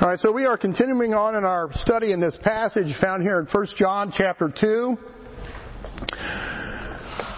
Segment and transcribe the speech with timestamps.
[0.00, 3.38] All right, so we are continuing on in our study in this passage found here
[3.38, 4.94] in 1 John chapter 2,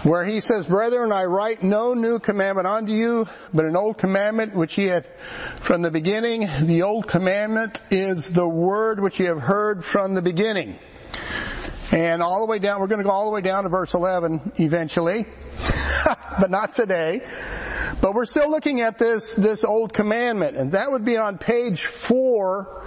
[0.03, 4.55] where he says, Brethren, I write no new commandment unto you, but an old commandment
[4.55, 5.05] which ye had
[5.59, 6.47] from the beginning.
[6.65, 10.79] The old commandment is the word which ye have heard from the beginning.
[11.91, 13.93] And all the way down, we're going to go all the way down to verse
[13.93, 15.25] 11 eventually,
[16.39, 17.23] but not today.
[18.03, 21.85] But we're still looking at this, this old commandment, and that would be on page
[21.85, 22.83] four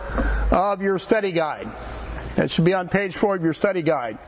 [0.52, 1.72] of your study guide.
[2.34, 4.18] That should be on page four of your study guide.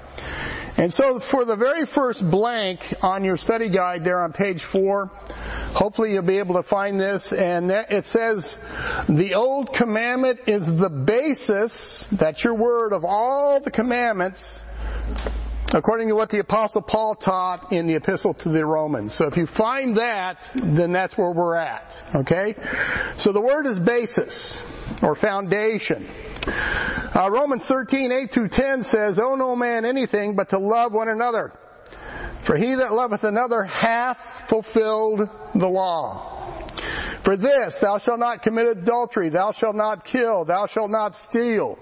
[0.78, 5.10] And so for the very first blank on your study guide there on page four,
[5.74, 8.56] hopefully you'll be able to find this and it says,
[9.10, 14.64] the old commandment is the basis, that's your word, of all the commandments
[15.74, 19.14] according to what the apostle Paul taught in the epistle to the Romans.
[19.14, 21.96] So if you find that, then that's where we're at.
[22.14, 22.54] Okay?
[23.16, 24.64] So the word is basis
[25.02, 26.08] or foundation.
[26.46, 31.08] Uh, Romans 13, 8 through 10 says, Owe no man anything but to love one
[31.08, 31.52] another.
[32.40, 36.66] For he that loveth another hath fulfilled the law.
[37.22, 41.78] For this, thou shalt not commit adultery, thou shalt not kill, thou shalt not steal,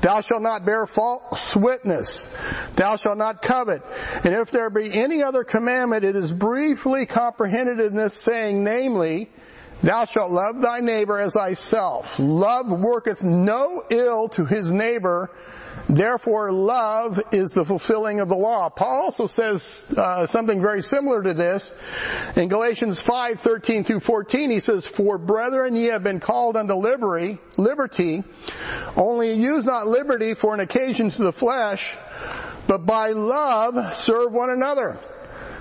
[0.00, 2.28] thou shalt not bear false witness,
[2.76, 3.82] thou shalt not covet.
[4.24, 9.30] And if there be any other commandment, it is briefly comprehended in this saying, namely,
[9.82, 12.18] Thou shalt love thy neighbor as thyself.
[12.18, 15.30] Love worketh no ill to his neighbor.
[15.88, 18.68] Therefore, love is the fulfilling of the law.
[18.68, 21.74] Paul also says uh, something very similar to this
[22.36, 24.50] in Galatians 5, 13 through 14.
[24.50, 28.22] He says, For brethren, ye have been called unto liberty, liberty,
[28.96, 31.96] only use not liberty for an occasion to the flesh,
[32.66, 34.98] but by love serve one another.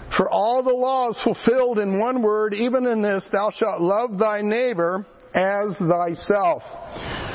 [0.09, 4.17] For all the law is fulfilled in one word, even in this, thou shalt love
[4.17, 7.28] thy neighbor as thyself.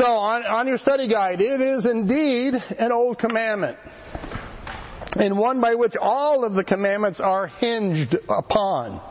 [0.00, 3.76] So on, on your study guide, it is indeed an old commandment.
[5.14, 9.02] And one by which all of the commandments are hinged upon.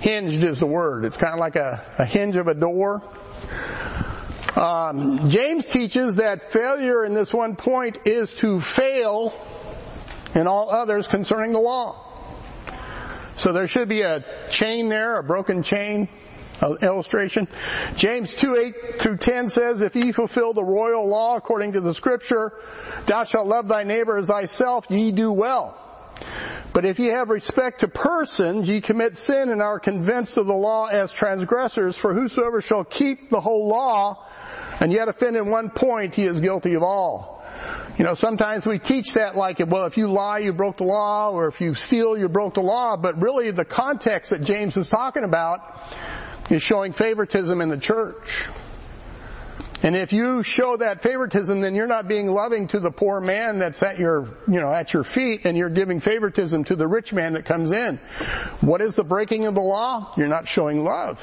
[0.00, 1.06] Hinged is the word.
[1.06, 3.02] It's kind of like a, a hinge of a door.
[4.54, 9.32] Um, James teaches that failure in this one point is to fail
[10.34, 12.02] in all others concerning the law.
[13.36, 16.10] So there should be a chain there, a broken chain
[16.60, 17.48] Uh, illustration.
[17.96, 21.92] James 2, 8 through 10 says, If ye fulfill the royal law according to the
[21.92, 22.52] scripture,
[23.04, 25.78] thou shalt love thy neighbor as thyself, ye do well.
[26.72, 30.54] But if ye have respect to persons, ye commit sin and are convinced of the
[30.54, 34.26] law as transgressors, for whosoever shall keep the whole law
[34.80, 37.42] and yet offend in one point, he is guilty of all.
[37.98, 41.30] You know, sometimes we teach that like, well, if you lie, you broke the law,
[41.30, 44.88] or if you steal, you broke the law, but really the context that James is
[44.88, 45.60] talking about
[46.50, 48.48] is showing favoritism in the church.
[49.82, 53.58] And if you show that favoritism, then you're not being loving to the poor man
[53.58, 57.12] that's at your, you know, at your feet, and you're giving favoritism to the rich
[57.12, 57.98] man that comes in.
[58.62, 60.12] What is the breaking of the law?
[60.16, 61.22] You're not showing love.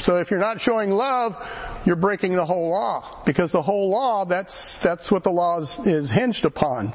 [0.00, 1.36] So if you're not showing love,
[1.86, 3.22] you're breaking the whole law.
[3.24, 6.92] Because the whole law, that's, that's what the law is, is hinged upon.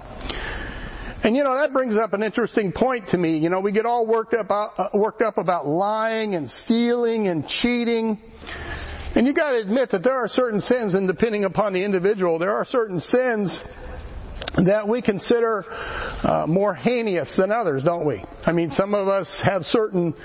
[1.23, 3.37] And you know, that brings up an interesting point to me.
[3.37, 7.47] You know, we get all worked up, uh, worked up about lying and stealing and
[7.47, 8.19] cheating.
[9.13, 12.55] And you gotta admit that there are certain sins, and depending upon the individual, there
[12.55, 13.61] are certain sins
[14.55, 15.65] that we consider
[16.23, 18.23] uh, more heinous than others, don't we?
[18.45, 20.15] I mean, some of us have certain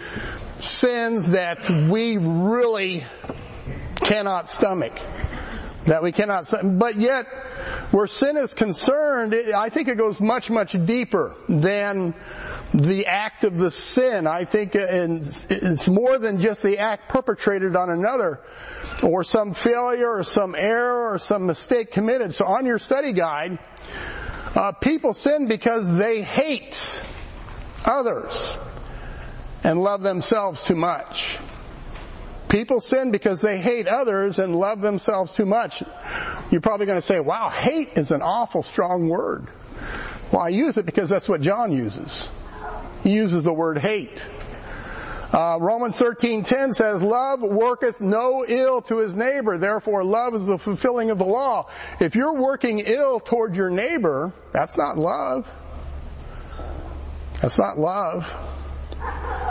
[0.60, 3.04] sins that we really
[3.96, 4.98] cannot stomach.
[5.86, 7.26] That we cannot, but yet,
[7.92, 12.12] where sin is concerned, I think it goes much, much deeper than
[12.74, 14.26] the act of the sin.
[14.26, 18.40] I think it's more than just the act perpetrated on another,
[19.02, 22.34] or some failure, or some error, or some mistake committed.
[22.34, 23.58] So on your study guide,
[24.56, 26.80] uh, people sin because they hate
[27.84, 28.58] others
[29.62, 31.38] and love themselves too much.
[32.48, 35.82] People sin because they hate others and love themselves too much.
[36.50, 39.48] You're probably going to say, wow, hate is an awful strong word.
[40.30, 42.28] Well, I use it because that's what John uses.
[43.02, 44.24] He uses the word hate.
[45.32, 50.56] Uh, Romans 13:10 says, "Love worketh no ill to his neighbor; therefore love is the
[50.56, 51.66] fulfilling of the law."
[52.00, 55.46] If you're working ill toward your neighbor, that's not love.
[57.42, 58.32] That's not love.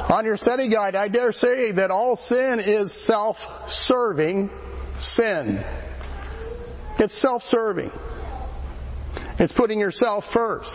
[0.10, 4.52] On your study guide, I dare say that all sin is self-serving
[4.98, 5.64] sin.
[7.00, 7.92] It's self-serving.
[9.40, 10.72] It's putting yourself first.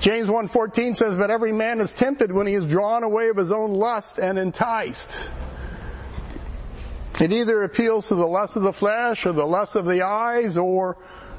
[0.00, 3.52] James 1.14 says, But every man is tempted when he is drawn away of his
[3.52, 5.16] own lust and enticed.
[7.20, 10.56] It either appeals to the lust of the flesh or the lust of the eyes
[10.56, 10.96] or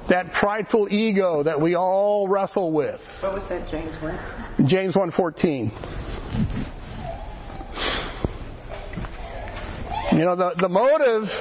[0.08, 3.20] that prideful ego that we all wrestle with.
[3.22, 3.94] What was that, James?
[3.96, 4.68] 1?
[4.68, 5.72] James 1.14.
[10.12, 11.32] You know, the, the motive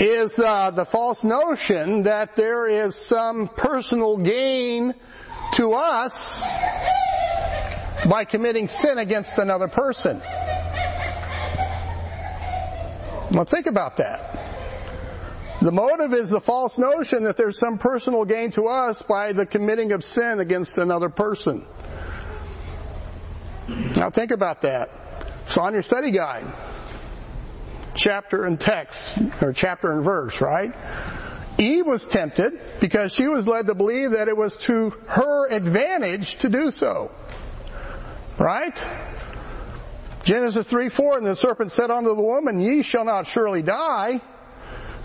[0.00, 4.94] is uh, the false notion that there is some personal gain
[5.52, 6.40] to us
[8.08, 10.20] by committing sin against another person.
[13.30, 14.43] Now think about that.
[15.64, 19.46] The motive is the false notion that there's some personal gain to us by the
[19.46, 21.64] committing of sin against another person.
[23.96, 24.90] Now think about that.
[25.46, 26.52] It's on your study guide.
[27.94, 30.74] Chapter and text, or chapter and verse, right?
[31.56, 36.36] Eve was tempted because she was led to believe that it was to her advantage
[36.40, 37.10] to do so.
[38.38, 38.78] Right?
[40.24, 44.20] Genesis 3, 4, and the serpent said unto the woman, Ye shall not surely die.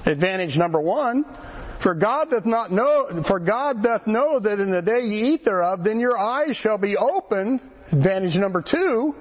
[0.10, 1.26] Advantage number one.
[1.80, 5.46] For God doth not know, for God doth know that in the day ye eat
[5.46, 7.62] thereof, then your eyes shall be opened.
[7.92, 9.16] Advantage number two.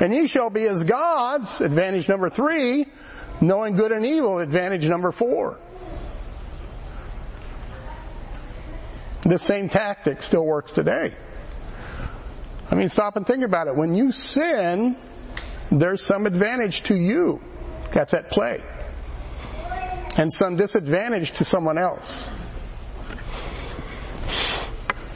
[0.00, 1.60] And ye shall be as gods.
[1.60, 2.86] Advantage number three.
[3.40, 4.40] Knowing good and evil.
[4.40, 5.60] Advantage number four.
[9.22, 11.14] This same tactic still works today.
[12.70, 13.76] I mean, stop and think about it.
[13.76, 14.96] When you sin,
[15.70, 17.40] there's some advantage to you
[17.92, 18.62] that's at play.
[20.16, 22.28] And some disadvantage to someone else.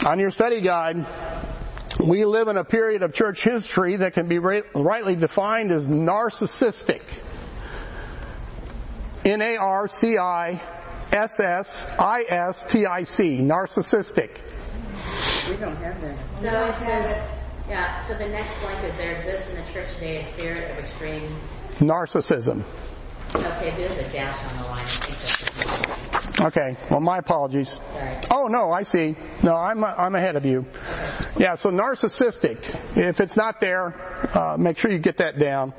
[0.05, 1.07] On your study guide,
[2.05, 7.03] we live in a period of church history that can be rightly defined as narcissistic.
[9.25, 10.59] N-A-R-C-I-S-S-I-S-T-I-C.
[13.41, 14.31] Narcissistic.
[15.49, 16.17] We don't have that.
[16.35, 17.23] So it says,
[17.69, 20.79] yeah, so the next blank is there exists in the church today a spirit of
[20.79, 21.39] extreme,
[21.79, 22.65] Narcissism.
[23.35, 24.85] Okay, there's a dash on the line.
[24.85, 26.77] I think that's Okay.
[26.91, 27.69] Well, my apologies.
[27.69, 28.19] Sorry.
[28.31, 29.17] Oh no, I see.
[29.43, 30.67] No, I'm I'm ahead of you.
[31.37, 31.57] Yeah.
[31.57, 32.59] So narcissistic.
[32.97, 33.95] If it's not there,
[34.37, 35.73] uh, make sure you get that down.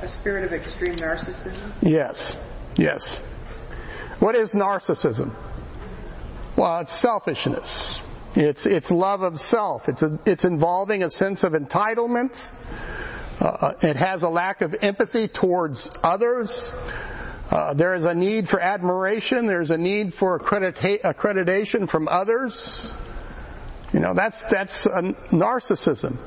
[0.00, 1.72] A spirit of extreme narcissism.
[1.82, 2.38] Yes.
[2.76, 3.18] Yes.
[4.20, 5.34] What is narcissism?
[6.56, 8.00] Well, it's selfishness.
[8.34, 9.88] It's it's love of self.
[9.88, 12.38] It's a, it's involving a sense of entitlement.
[13.42, 16.72] Uh, it has a lack of empathy towards others.
[17.50, 19.46] Uh, there is a need for admiration.
[19.46, 22.88] There's a need for accredita- accreditation from others.
[23.92, 26.18] You know, that's that's narcissism,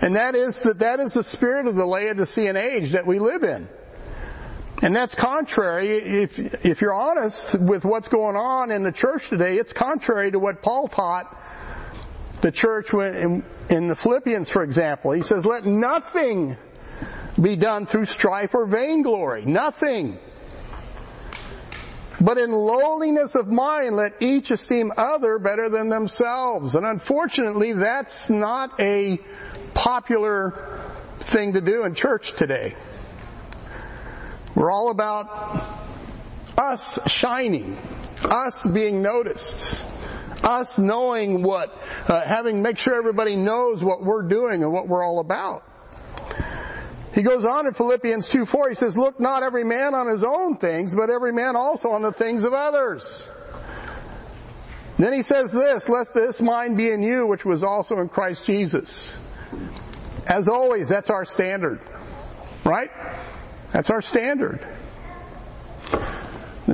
[0.00, 3.42] and that is that that is the spirit of the Laodicean age that we live
[3.42, 3.68] in.
[4.82, 9.58] And that's contrary, if, if you're honest with what's going on in the church today,
[9.58, 11.36] it's contrary to what Paul taught
[12.40, 15.12] the church in, the Philippians, for example.
[15.12, 16.56] He says, let nothing
[17.40, 19.44] be done through strife or vainglory.
[19.44, 20.18] Nothing.
[22.20, 26.74] But in lowliness of mind, let each esteem other better than themselves.
[26.74, 29.18] And unfortunately, that's not a
[29.72, 30.82] popular
[31.20, 32.74] thing to do in church today.
[34.54, 35.64] We're all about
[36.58, 37.78] us shining,
[38.22, 39.82] us being noticed,
[40.42, 41.76] us knowing what,
[42.08, 45.64] uh, having make sure everybody knows what we're doing and what we're all about.
[47.14, 50.22] He goes on in Philippians 2 4, he says, Look not every man on his
[50.22, 53.28] own things, but every man also on the things of others.
[54.96, 58.44] Then he says this, Lest this mind be in you, which was also in Christ
[58.44, 59.16] Jesus.
[60.26, 61.80] As always, that's our standard.
[62.64, 62.90] Right?
[63.72, 64.64] That's our standard.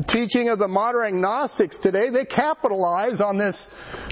[0.07, 3.69] Teaching of the modern agnostics today, they capitalize on this,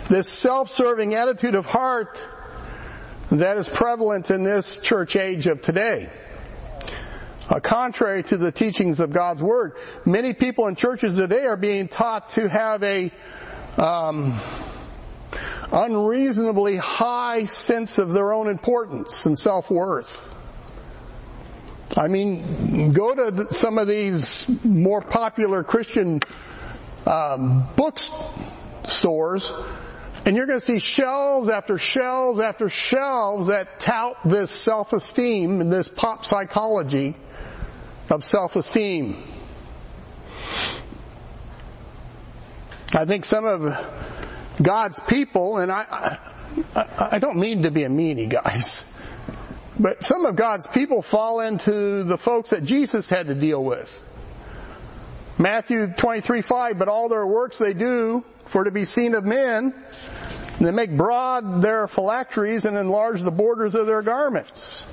[0.09, 2.21] this self-serving attitude of heart
[3.31, 6.11] that is prevalent in this church age of today.
[7.49, 11.89] Uh, contrary to the teachings of God's Word, many people in churches today are being
[11.89, 13.13] taught to have a
[13.77, 14.41] um,
[15.71, 20.34] unreasonably high sense of their own importance and self-worth.
[21.97, 26.21] I mean, go to some of these more popular Christian
[27.07, 29.49] um, bookstores,
[30.27, 35.73] and you're going to see shelves after shelves after shelves that tout this self-esteem and
[35.73, 37.15] this pop psychology
[38.11, 39.23] of self-esteem.
[42.93, 43.63] I think some of
[44.61, 46.19] God's people, and I,
[46.75, 48.83] I, I don't mean to be a meanie, guys.
[49.79, 54.03] But some of God's people fall into the folks that Jesus had to deal with.
[55.37, 59.75] Matthew 23, 5, but all their works they do for to be seen of men,
[60.61, 64.87] they make broad their phylacteries and enlarge the borders of their garments.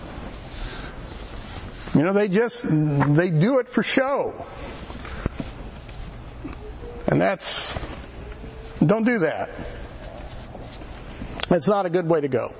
[1.93, 4.45] You know, they just, they do it for show.
[7.07, 7.73] And that's,
[8.83, 9.51] don't do that.
[11.49, 12.53] That's not a good way to go.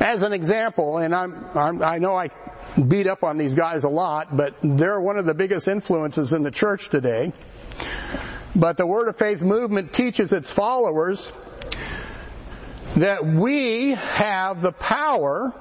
[0.00, 2.30] As an example, and I'm, I'm, I know I
[2.88, 6.42] beat up on these guys a lot, but they're one of the biggest influences in
[6.42, 7.34] the church today.
[8.56, 11.30] But the Word of Faith movement teaches its followers
[12.96, 15.54] that we have the power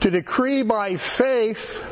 [0.00, 1.84] to decree by faith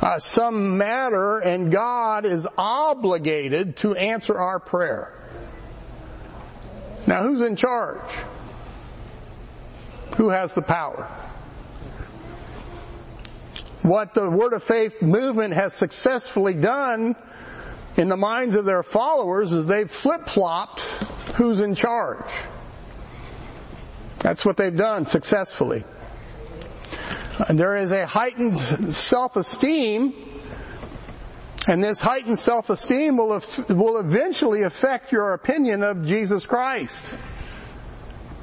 [0.00, 5.14] uh, some matter and God is obligated to answer our prayer.
[7.06, 8.02] Now who's in charge?
[10.16, 11.10] Who has the power?
[13.82, 17.14] What the Word of Faith movement has successfully done
[17.96, 20.80] in the minds of their followers is they've flip-flopped
[21.36, 22.30] who's in charge.
[24.18, 25.84] That's what they've done successfully.
[27.48, 28.58] And there is a heightened
[28.94, 30.14] self-esteem,
[31.68, 37.14] and this heightened self-esteem will, will eventually affect your opinion of Jesus Christ.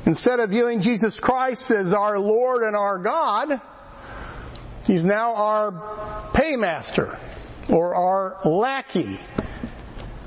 [0.06, 3.62] Instead of viewing Jesus Christ as our Lord and our God,
[4.86, 5.72] He's now our
[6.34, 7.20] paymaster,
[7.70, 9.18] or our lackey,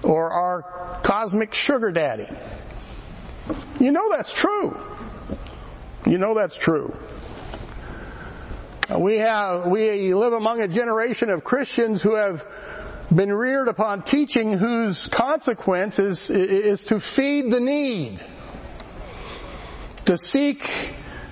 [0.03, 2.29] or our cosmic sugar daddy.
[3.79, 4.83] You know that's true.
[6.07, 6.97] You know that's true.
[8.99, 12.45] We have, we live among a generation of Christians who have
[13.15, 18.25] been reared upon teaching whose consequence is, is to feed the need.
[20.07, 20.71] To seek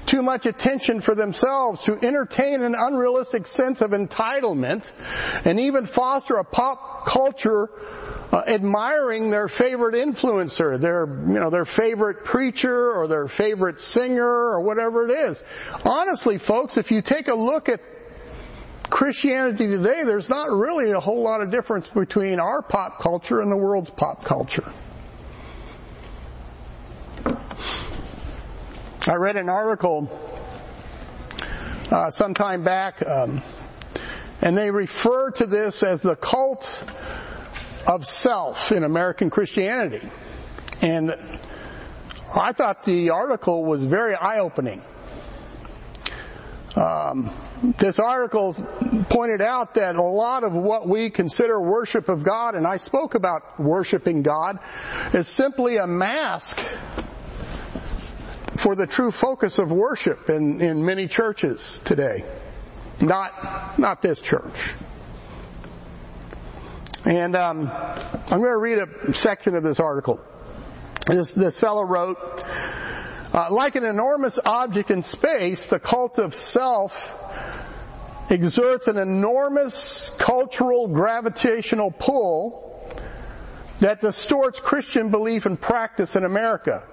[0.06, 4.90] too much attention for themselves, to entertain an unrealistic sense of entitlement,
[5.44, 7.70] and even foster a pop culture
[8.32, 14.26] uh, admiring their favorite influencer, their, you know, their favorite preacher or their favorite singer
[14.26, 15.42] or whatever it is.
[15.84, 17.80] Honestly, folks, if you take a look at
[18.90, 23.50] Christianity today, there's not really a whole lot of difference between our pop culture and
[23.50, 24.70] the world's pop culture.
[29.06, 30.08] I read an article
[31.90, 33.42] uh, some time back, um,
[34.40, 36.72] and they refer to this as the cult
[37.86, 40.08] of self in American Christianity.
[40.80, 41.14] And
[42.34, 44.82] I thought the article was very eye-opening.
[46.74, 47.30] Um,
[47.78, 48.54] this article
[49.10, 53.14] pointed out that a lot of what we consider worship of God, and I spoke
[53.14, 54.60] about worshiping God,
[55.12, 56.58] is simply a mask
[58.56, 62.24] for the true focus of worship in, in many churches today.
[63.00, 64.72] Not, not this church.
[67.04, 70.20] And um, I'm going to read a section of this article.
[71.06, 72.16] This, this fellow wrote,
[73.34, 77.12] uh, like an enormous object in space, the cult of self
[78.30, 82.90] exerts an enormous cultural gravitational pull
[83.80, 86.84] that distorts Christian belief and practice in America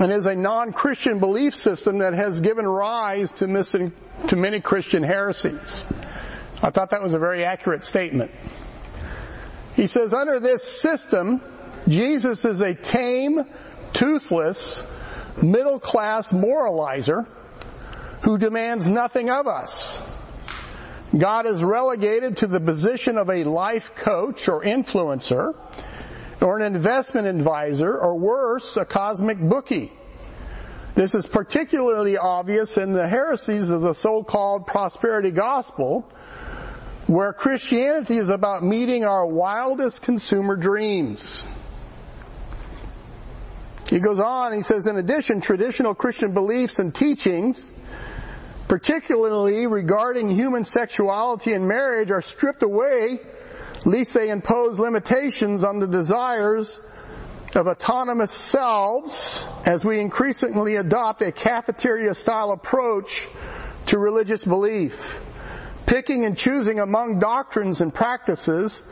[0.00, 3.92] and is a non-Christian belief system that has given rise to,
[4.28, 5.84] to many Christian heresies.
[6.62, 8.30] I thought that was a very accurate statement.
[9.76, 11.40] He says, under this system,
[11.88, 13.44] Jesus is a tame,
[13.92, 14.84] toothless,
[15.42, 17.26] middle class moralizer
[18.22, 20.00] who demands nothing of us.
[21.16, 25.54] God is relegated to the position of a life coach or influencer
[26.44, 29.90] or an investment advisor, or worse, a cosmic bookie.
[30.94, 36.02] This is particularly obvious in the heresies of the so-called prosperity gospel,
[37.06, 41.46] where Christianity is about meeting our wildest consumer dreams.
[43.88, 47.70] He goes on, he says, in addition, traditional Christian beliefs and teachings,
[48.68, 53.18] particularly regarding human sexuality and marriage, are stripped away
[53.86, 56.80] least they impose limitations on the desires
[57.54, 63.28] of autonomous selves as we increasingly adopt a cafeteria style approach
[63.86, 65.20] to religious belief,
[65.86, 68.82] picking and choosing among doctrines and practices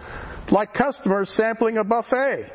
[0.51, 2.51] like customers sampling a buffet.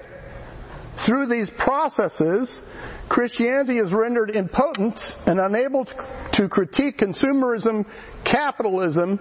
[0.98, 2.62] Through these processes,
[3.10, 7.86] Christianity is rendered impotent and unable to critique consumerism,
[8.24, 9.20] capitalism,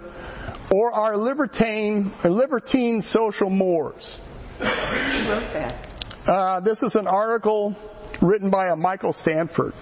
[0.71, 4.19] or our libertine, libertine social mores.
[4.59, 5.87] Who wrote that?
[6.27, 7.75] Uh, this is an article
[8.21, 9.73] written by a Michael Stanford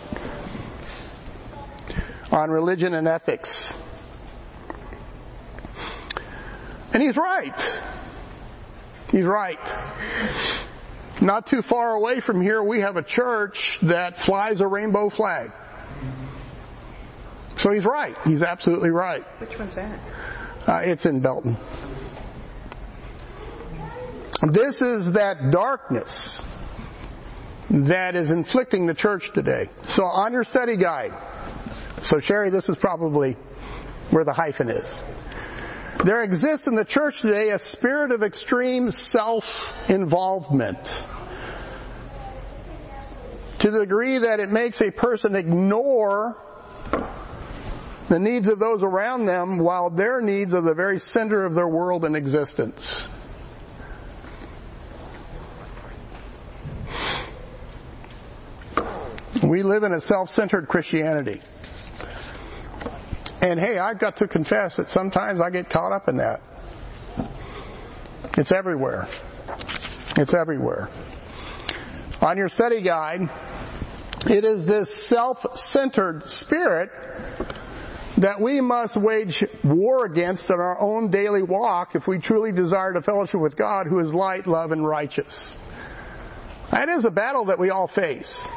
[2.32, 3.76] on religion and ethics.
[6.94, 7.82] And he's right.
[9.12, 9.60] He's right.
[11.22, 15.52] Not too far away from here, we have a church that flies a rainbow flag.
[17.58, 18.16] So he's right.
[18.26, 19.24] He's absolutely right.
[19.40, 20.00] Which one's that?
[20.68, 21.58] Uh, it's in Belton.
[24.42, 26.44] This is that darkness
[27.70, 29.70] that is inflicting the church today.
[29.88, 31.14] So on your study guide,
[32.02, 33.38] so Sherry, this is probably
[34.12, 35.02] where the hyphen is.
[36.04, 40.94] There exists in the church today a spirit of extreme self-involvement
[43.60, 46.38] to the degree that it makes a person ignore
[48.10, 51.68] the needs of those around them while their needs are the very center of their
[51.68, 53.04] world and existence.
[59.42, 61.42] We live in a self-centered Christianity.
[63.46, 66.42] And hey, I've got to confess that sometimes I get caught up in that.
[68.40, 69.08] It's everywhere.
[70.18, 70.90] It's everywhere.
[72.24, 73.30] On your study guide,
[74.28, 76.90] it is this self-centered spirit
[78.18, 82.94] that we must wage war against in our own daily walk if we truly desire
[82.94, 85.56] to fellowship with God who is light, love, and righteous.
[86.72, 88.48] That is a battle that we all face.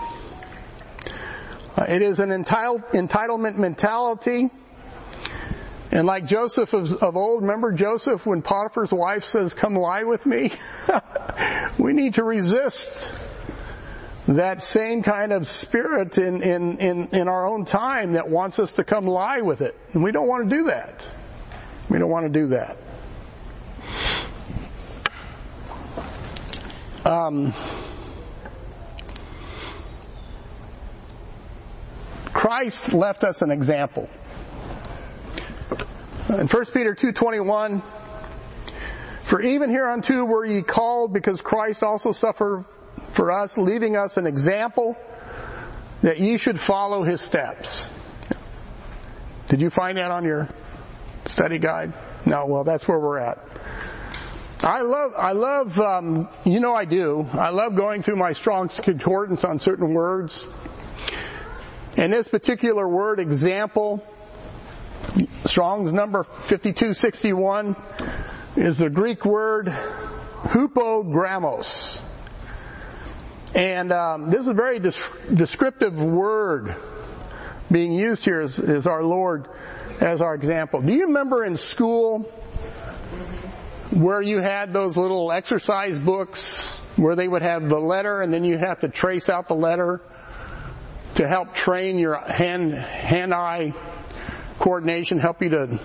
[1.77, 4.49] Uh, it is an entitlement mentality.
[5.91, 10.27] And like Joseph of, of, old, remember Joseph when Potiphar's wife says, come lie with
[10.27, 10.53] me?
[11.79, 13.11] we need to resist
[14.27, 18.75] that same kind of spirit in, in, in, in our own time that wants us
[18.75, 19.75] to come lie with it.
[19.95, 21.07] And we don't want to do that.
[21.89, 22.77] We don't want to do that.
[27.07, 27.55] Um,
[32.35, 34.11] Christ left us an example.
[36.29, 37.83] In 1 Peter 2.21,
[39.23, 42.67] For even hereunto were ye called, because Christ also suffered
[43.13, 44.95] for us, leaving us an example
[46.03, 47.87] that ye should follow his steps.
[49.49, 50.51] Did you find that on your
[51.27, 51.95] study guide?
[52.27, 53.39] No, well that's where we're at.
[54.63, 57.27] I love, I love, um, you know I do.
[57.33, 60.45] I love going through my Strong's Concordance on certain words.
[61.97, 64.05] And this particular word, example,
[65.45, 67.77] Strong's number 5261,
[68.57, 72.01] is the Greek word hupogrammos.
[73.55, 76.77] And um, this is a very descriptive word
[77.71, 79.49] being used here as, our Lord
[80.01, 80.83] as our example.
[80.83, 82.21] Do you remember in school
[83.91, 88.45] where you had those little exercise books where they would have the letter and then
[88.45, 90.01] you have to trace out the letter
[91.15, 93.73] to help train your hand, hand-eye
[94.59, 95.81] coordination, help you to,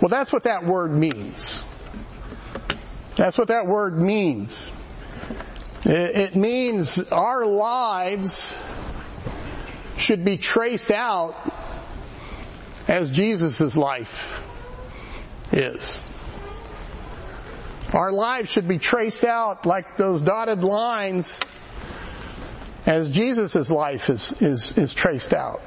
[0.00, 1.62] well that's what that word means.
[3.16, 4.62] That's what that word means.
[5.84, 8.56] It means our lives
[9.96, 11.34] should be traced out
[12.86, 14.40] as Jesus' life
[15.52, 16.02] is.
[17.92, 21.40] Our lives should be traced out like those dotted lines
[22.86, 25.62] as Jesus' life is, is, is traced out.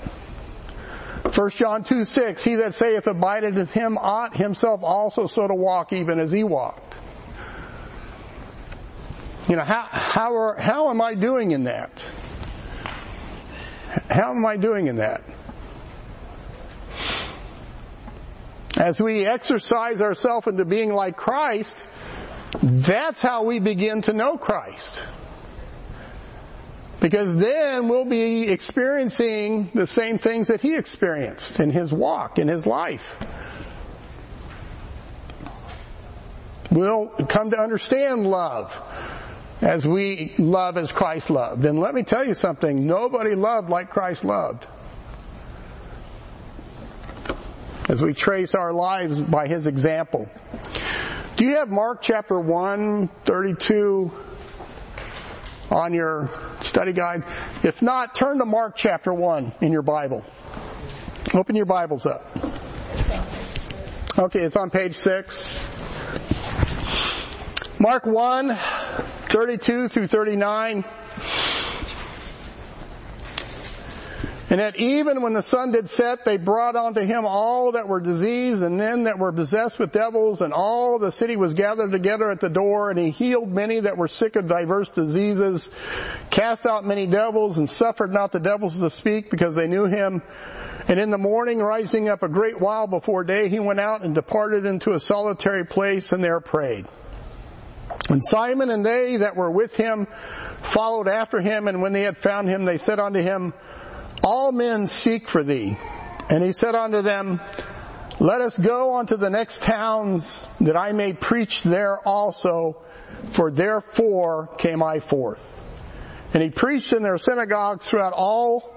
[1.23, 5.53] 1 John 2, 6, He that saith abideth in him ought himself also so to
[5.53, 6.95] walk even as he walked.
[9.47, 12.09] You know, how, how, are, how am I doing in that?
[14.09, 15.23] How am I doing in that?
[18.77, 21.83] As we exercise ourselves into being like Christ,
[22.61, 25.05] that's how we begin to know Christ.
[27.01, 32.47] Because then we'll be experiencing the same things that He experienced in His walk, in
[32.47, 33.05] His life.
[36.69, 38.79] We'll come to understand love
[39.61, 41.65] as we love as Christ loved.
[41.65, 44.67] And let me tell you something, nobody loved like Christ loved.
[47.89, 50.29] As we trace our lives by His example.
[51.35, 54.11] Do you have Mark chapter 1, 32
[55.71, 56.29] on your
[56.61, 57.23] study guide?
[57.63, 60.23] If not, turn to Mark chapter 1 in your Bible.
[61.33, 62.27] Open your Bibles up.
[64.17, 65.47] Okay, it's on page 6.
[67.79, 68.57] Mark 1,
[69.29, 70.83] 32 through 39.
[74.51, 78.01] And that even when the sun did set, they brought unto him all that were
[78.01, 82.29] diseased and men that were possessed with devils, and all the city was gathered together
[82.29, 85.69] at the door, and he healed many that were sick of diverse diseases,
[86.31, 90.21] cast out many devils, and suffered not the devils to speak because they knew him.
[90.89, 94.13] And in the morning, rising up a great while before day, he went out and
[94.13, 96.85] departed into a solitary place and there prayed.
[98.09, 100.07] And Simon and they that were with him
[100.57, 103.53] followed after him, and when they had found him, they said unto him,
[104.23, 105.77] All men seek for thee.
[106.29, 107.41] And he said unto them,
[108.19, 112.77] Let us go unto the next towns, that I may preach there also,
[113.31, 115.59] for therefore came I forth.
[116.33, 118.71] And he preached in their synagogues throughout all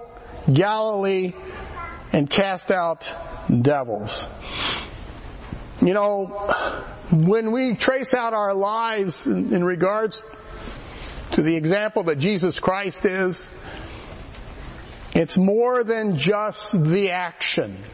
[0.53, 1.33] Galilee
[2.13, 3.09] and cast out
[3.63, 4.29] devils.
[5.81, 6.27] You know,
[7.11, 10.25] when we trace out our lives in, in regards
[11.33, 13.49] to the example that Jesus Christ is,
[15.15, 17.85] it's more than just the action.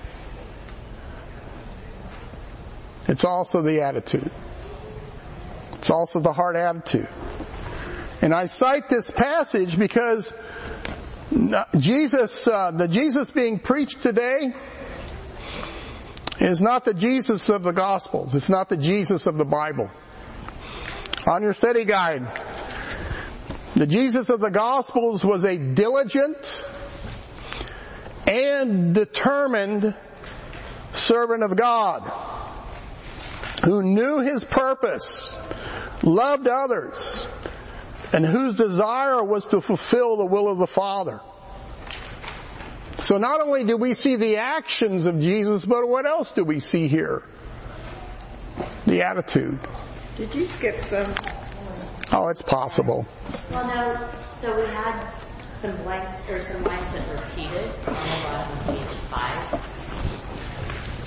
[3.07, 4.31] It's also the attitude.
[5.75, 7.09] It's also the heart attitude.
[8.23, 10.33] And I cite this passage because
[11.77, 14.53] Jesus, uh, the Jesus being preached today
[16.41, 18.35] is not the Jesus of the Gospels.
[18.35, 19.91] It's not the Jesus of the Bible.
[21.27, 22.33] On your study guide,
[23.75, 26.67] the Jesus of the Gospels was a diligent
[28.31, 29.93] and determined
[30.93, 32.11] servant of God
[33.65, 35.35] who knew his purpose,
[36.03, 37.27] loved others,
[38.13, 41.21] and whose desire was to fulfill the will of the Father.
[43.01, 46.61] So not only do we see the actions of Jesus, but what else do we
[46.61, 47.25] see here?
[48.87, 49.59] The attitude.
[50.17, 51.13] Did you skip some?
[52.13, 53.07] Oh, it's possible.
[53.51, 55.20] Well, no, so we had
[55.61, 59.53] some blanks, or some lines that repeated on the bottom of page five.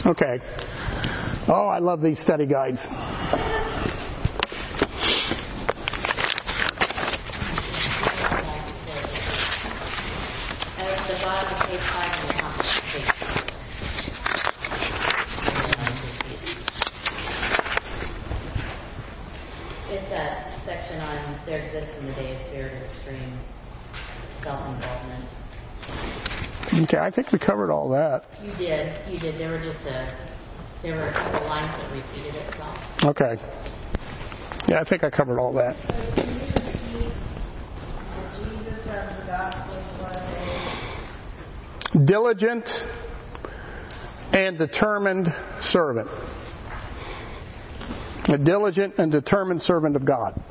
[0.06, 0.39] Okay.
[1.48, 2.86] Oh, I love these study guides.
[2.86, 2.96] And
[10.88, 13.39] at the bottom of page five and the top of page five.
[19.89, 20.22] It's a
[20.63, 23.39] section on there exists in the day a spirit of extreme
[24.43, 25.25] self-involvement.
[26.84, 28.25] Okay, I think we covered all that.
[28.43, 29.38] You did, you did.
[29.38, 30.13] There were just a,
[30.82, 33.03] there were a couple lines that repeated itself.
[33.06, 33.38] Okay.
[34.67, 35.75] Yeah, I think I covered all that.
[42.06, 42.88] Diligent
[44.34, 46.10] and determined servant.
[48.32, 50.41] A diligent and determined servant of God.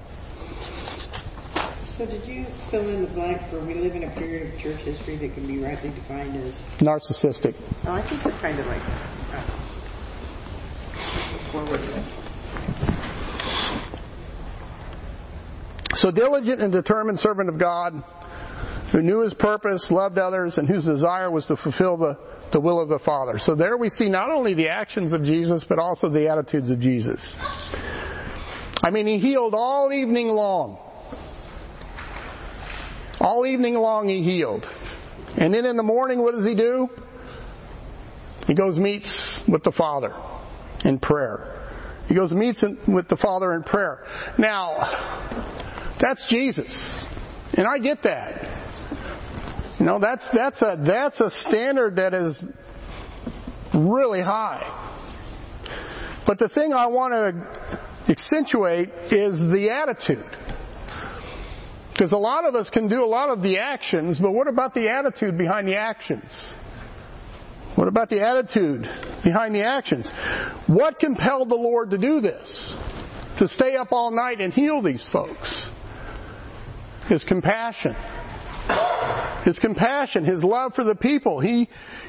[2.03, 4.81] So did you fill in the blank for we live in a period of church
[4.81, 6.61] history that can be rightly defined as?
[6.79, 7.55] Narcissistic.
[7.87, 8.83] Oh, I think we're kind of like
[11.53, 11.81] forward.
[15.95, 18.03] So diligent and determined servant of God
[18.91, 22.19] who knew his purpose, loved others, and whose desire was to fulfill the,
[22.51, 23.38] the will of the Father.
[23.38, 26.81] So there we see not only the actions of Jesus, but also the attitudes of
[26.81, 27.25] Jesus.
[28.83, 30.79] I mean, he healed all evening long.
[33.23, 34.69] All evening long he healed.
[35.39, 36.91] And then in the morning, what does he do?
[38.49, 40.13] He goes meets with the Father
[40.85, 41.55] in prayer.
[42.09, 44.05] He goes meets with the Father in prayer.
[44.37, 45.31] Now,
[45.99, 46.93] that's Jesus.
[47.57, 48.49] And I get that.
[49.79, 52.43] You know, that's, that's a, that's a standard that is
[53.73, 54.69] really high.
[56.27, 60.27] But the thing I want to accentuate is the attitude.
[61.92, 64.72] Because a lot of us can do a lot of the actions, but what about
[64.72, 66.40] the attitude behind the actions?
[67.74, 68.88] What about the attitude
[69.22, 70.11] behind the actions?
[70.66, 72.74] What compelled the Lord to do this?
[73.38, 75.62] To stay up all night and heal these folks?
[77.07, 77.94] His compassion.
[79.44, 81.40] His compassion, His love for the people.
[81.40, 81.68] He,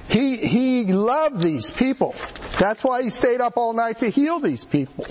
[0.10, 2.16] he, he loved these people.
[2.60, 5.06] That's why He stayed up all night to heal these people.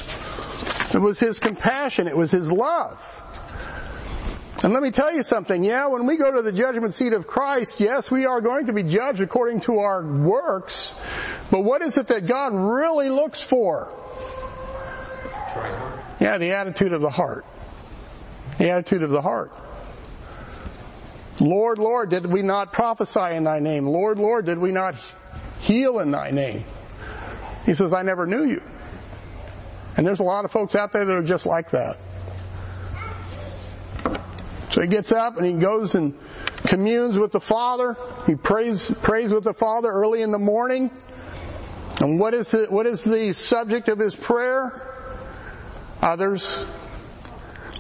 [0.94, 2.08] It was His compassion.
[2.08, 2.98] It was His love.
[4.62, 5.64] And let me tell you something.
[5.64, 8.72] Yeah, when we go to the judgment seat of Christ, yes, we are going to
[8.72, 10.94] be judged according to our works.
[11.51, 13.92] But what is it that God really looks for?
[16.20, 17.44] Yeah, the attitude of the heart.
[18.59, 19.51] The attitude of the heart.
[21.40, 23.87] Lord, Lord, did we not prophesy in thy name?
[23.87, 24.94] Lord, Lord, did we not
[25.59, 26.64] heal in thy name?
[27.66, 28.62] He says, I never knew you.
[29.96, 31.98] And there's a lot of folks out there that are just like that.
[34.72, 36.18] So he gets up and he goes and
[36.66, 37.94] communes with the Father.
[38.26, 40.90] He prays, prays with the Father early in the morning.
[42.00, 44.88] And what is the, what is the subject of his prayer?
[46.00, 46.64] Others.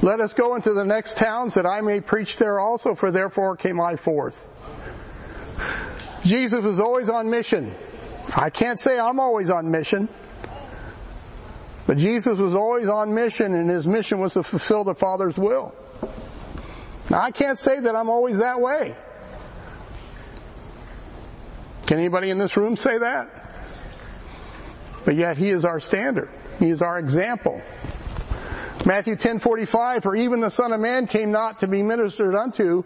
[0.02, 3.56] Let us go into the next towns that I may preach there also, for therefore
[3.56, 4.46] came I forth.
[6.24, 7.74] Jesus was always on mission.
[8.36, 10.10] I can't say I'm always on mission.
[11.86, 15.74] But Jesus was always on mission and his mission was to fulfill the Father's will.
[17.12, 18.96] Now I can't say that I'm always that way.
[21.86, 23.28] Can anybody in this room say that?
[25.04, 26.30] But yet he is our standard.
[26.58, 27.60] He is our example.
[28.86, 32.82] Matthew 10:45 for even the son of man came not to be ministered unto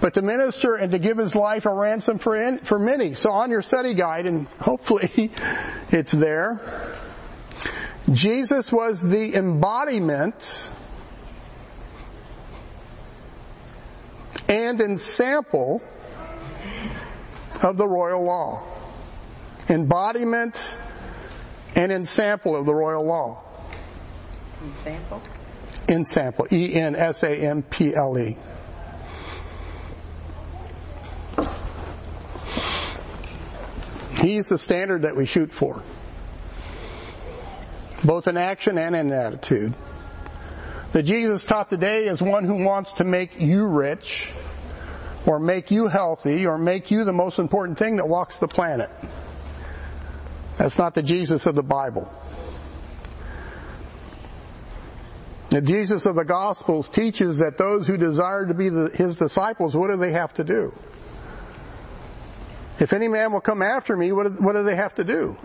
[0.00, 3.12] but to minister and to give his life a ransom for in, for many.
[3.12, 5.32] So on your study guide and hopefully
[5.90, 6.62] it's there.
[8.10, 10.70] Jesus was the embodiment
[14.48, 15.82] and ensample
[17.62, 18.62] of the royal law.
[19.68, 20.76] Embodiment
[21.74, 23.42] and ensample of the royal law.
[24.68, 25.22] Example?
[25.88, 26.46] Ensample.
[26.52, 28.36] E-N-S-A-M-P-L-E.
[34.20, 35.82] He's the standard that we shoot for.
[38.04, 39.74] Both in action and in attitude.
[40.96, 44.32] The Jesus taught today is one who wants to make you rich,
[45.26, 48.88] or make you healthy, or make you the most important thing that walks the planet.
[50.56, 52.10] That's not the Jesus of the Bible.
[55.50, 59.76] The Jesus of the Gospels teaches that those who desire to be the, his disciples,
[59.76, 60.72] what do they have to do?
[62.80, 65.36] If any man will come after me, what do, what do they have to do?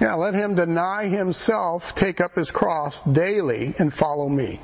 [0.00, 4.60] Yeah, let him deny himself, take up his cross daily, and follow me.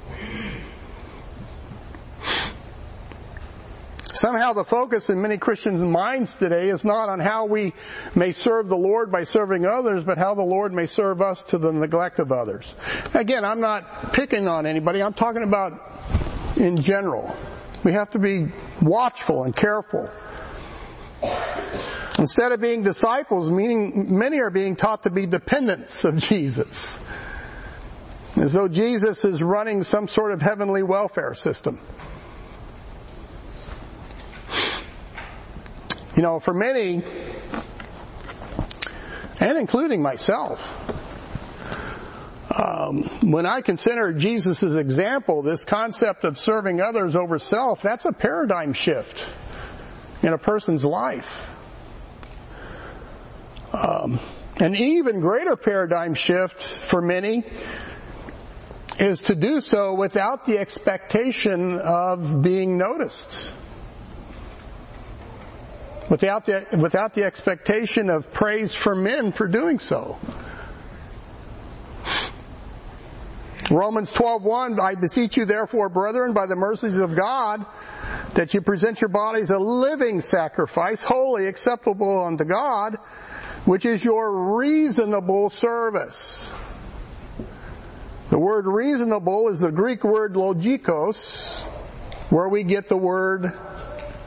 [4.15, 7.75] Somehow the focus in many Christians' minds today is not on how we
[8.15, 11.59] may serve the Lord by serving others, but how the Lord may serve us to
[11.59, 12.75] the neglect of others.
[13.13, 15.03] Again, I'm not picking on anybody.
[15.03, 15.79] I'm talking about
[16.57, 17.37] in general.
[17.85, 18.49] We have to be
[18.81, 20.11] watchful and careful.
[22.19, 26.99] Instead of being disciples, meaning many are being taught to be dependents of Jesus.
[28.37, 31.79] As though Jesus is running some sort of heavenly welfare system.
[36.17, 37.03] You know, for many,
[39.41, 40.61] and including myself,
[42.51, 48.13] um, when I consider Jesus' example, this concept of serving others over self, that's a
[48.13, 49.31] paradigm shift
[50.23, 51.51] in a person's life.
[53.77, 54.21] Um,
[54.59, 57.45] an even greater paradigm shift for many
[58.99, 63.53] is to do so without the expectation of being noticed
[66.09, 70.19] without the, without the expectation of praise for men for doing so.
[73.71, 77.67] Romans 12:1 I beseech you therefore brethren by the mercies of God
[78.35, 82.97] that you present your bodies a living sacrifice holy acceptable unto God
[83.67, 86.51] which is your reasonable service.
[88.31, 91.63] The word reasonable is the Greek word logikos
[92.31, 93.53] where we get the word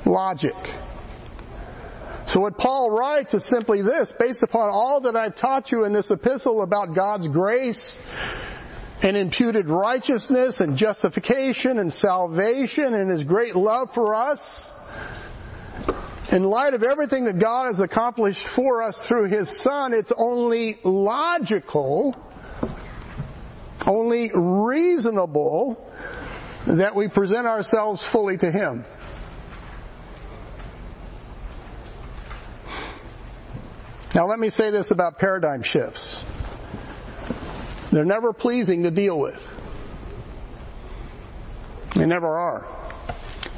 [0.05, 0.55] logic.
[2.27, 5.93] So what Paul writes is simply this, based upon all that I've taught you in
[5.93, 7.97] this epistle about God's grace
[9.01, 14.69] and imputed righteousness and justification and salvation and His great love for us,
[16.31, 20.79] in light of everything that God has accomplished for us through His Son, it's only
[20.83, 22.15] logical,
[23.85, 25.85] only reasonable
[26.67, 28.85] that we present ourselves fully to Him.
[34.13, 36.23] Now let me say this about paradigm shifts.
[37.91, 39.53] They're never pleasing to deal with.
[41.95, 42.78] They never are.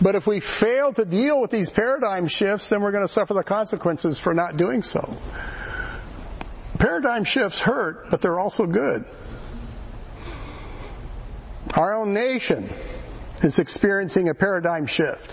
[0.01, 3.35] But if we fail to deal with these paradigm shifts, then we're going to suffer
[3.35, 5.15] the consequences for not doing so.
[6.79, 9.05] Paradigm shifts hurt, but they're also good.
[11.75, 12.73] Our own nation
[13.43, 15.31] is experiencing a paradigm shift.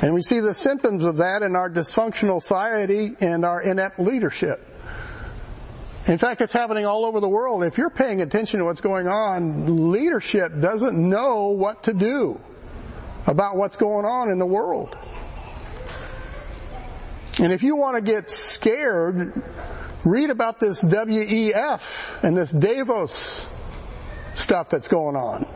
[0.00, 4.64] And we see the symptoms of that in our dysfunctional society and our inept leadership.
[6.06, 7.64] In fact, it's happening all over the world.
[7.64, 12.40] If you're paying attention to what's going on, leadership doesn't know what to do
[13.26, 14.96] about what's going on in the world.
[17.38, 19.42] And if you want to get scared,
[20.04, 21.82] read about this WEF
[22.22, 23.46] and this Davos
[24.34, 25.48] stuff that's going on.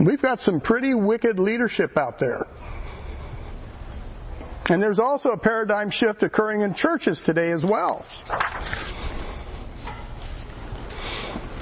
[0.00, 2.46] We've got some pretty wicked leadership out there.
[4.70, 8.04] And there's also a paradigm shift occurring in churches today as well.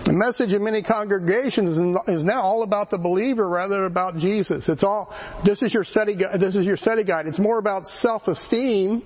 [0.09, 1.77] The message in many congregations
[2.09, 4.67] is now all about the believer rather than about Jesus.
[4.71, 7.27] It's all, this is your study this is your study guide.
[7.27, 9.03] It's more about self-esteem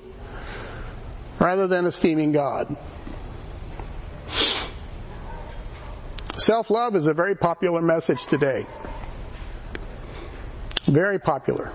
[1.41, 2.77] rather than esteeming God.
[6.37, 8.65] Self-love is a very popular message today.
[10.87, 11.73] Very popular.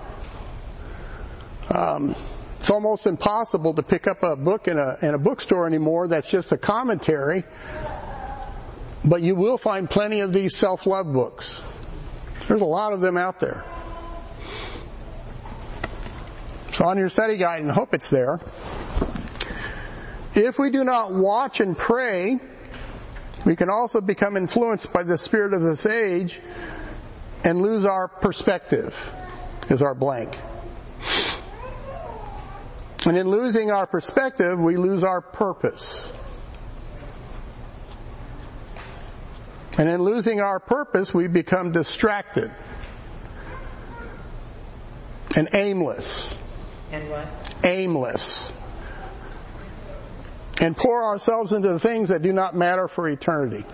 [1.68, 2.16] Um,
[2.60, 6.30] it's almost impossible to pick up a book in a, in a bookstore anymore that's
[6.30, 7.44] just a commentary,
[9.08, 11.60] but you will find plenty of these self-love books.
[12.46, 13.64] There's a lot of them out there.
[16.72, 18.38] So on your study guide, and hope it's there.
[20.34, 22.38] If we do not watch and pray,
[23.44, 26.40] we can also become influenced by the spirit of this age
[27.44, 28.96] and lose our perspective,
[29.70, 30.36] is our blank.
[33.06, 36.12] And in losing our perspective, we lose our purpose.
[39.78, 42.50] And in losing our purpose, we become distracted
[45.36, 46.34] and aimless.
[46.90, 47.28] And what?
[47.62, 48.52] Aimless.
[50.60, 53.64] And pour ourselves into the things that do not matter for eternity.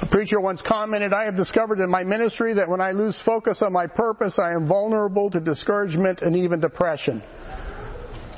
[0.00, 3.62] A preacher once commented, I have discovered in my ministry that when I lose focus
[3.62, 7.22] on my purpose, I am vulnerable to discouragement and even depression.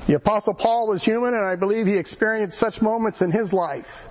[0.08, 4.06] The apostle Paul was human and I believe he experienced such moments in his life.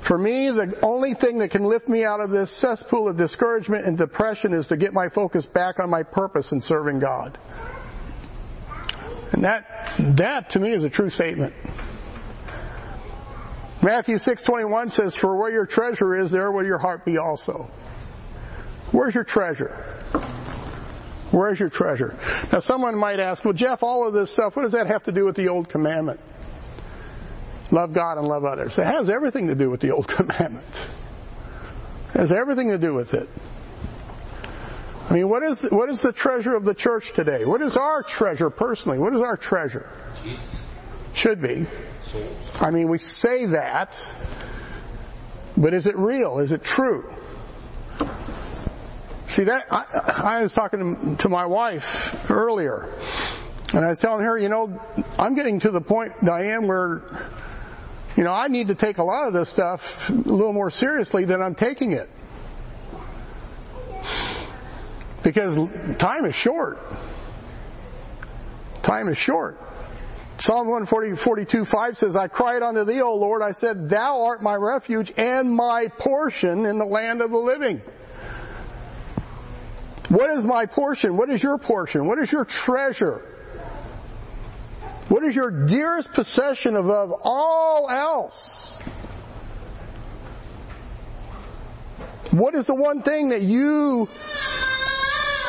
[0.00, 3.86] For me, the only thing that can lift me out of this cesspool of discouragement
[3.86, 7.38] and depression is to get my focus back on my purpose in serving God.
[9.30, 11.54] And that, that to me is a true statement.
[13.82, 17.70] Matthew 6:21 says, "For where your treasure is, there will your heart be also."
[18.90, 19.76] Where's your treasure?
[21.36, 22.18] Where's your treasure?
[22.50, 25.12] Now someone might ask, well Jeff, all of this stuff, what does that have to
[25.12, 26.18] do with the old commandment?
[27.70, 28.78] Love God and love others.
[28.78, 30.88] It has everything to do with the old commandment.
[32.14, 33.28] It has everything to do with it.
[35.10, 37.44] I mean, what is, what is the treasure of the church today?
[37.44, 38.98] What is our treasure personally?
[38.98, 39.92] What is our treasure?
[40.24, 40.62] Jesus.
[41.12, 41.66] Should be.
[42.04, 42.34] Souls.
[42.60, 44.02] I mean, we say that,
[45.54, 46.38] but is it real?
[46.38, 47.14] Is it true?
[49.28, 52.94] See that, I, I was talking to my wife earlier,
[53.74, 54.80] and I was telling her, you know,
[55.18, 57.02] I'm getting to the point, Diane, where,
[58.16, 61.24] you know, I need to take a lot of this stuff a little more seriously
[61.24, 62.08] than I'm taking it.
[65.24, 65.56] Because
[65.98, 66.78] time is short.
[68.82, 69.60] Time is short.
[70.38, 74.42] Psalm 140, 42, 5 says, I cried unto thee, O Lord, I said, Thou art
[74.42, 77.82] my refuge and my portion in the land of the living.
[80.08, 81.16] What is my portion?
[81.16, 82.06] What is your portion?
[82.06, 83.22] What is your treasure?
[85.08, 88.76] What is your dearest possession above all else?
[92.30, 94.08] What is the one thing that you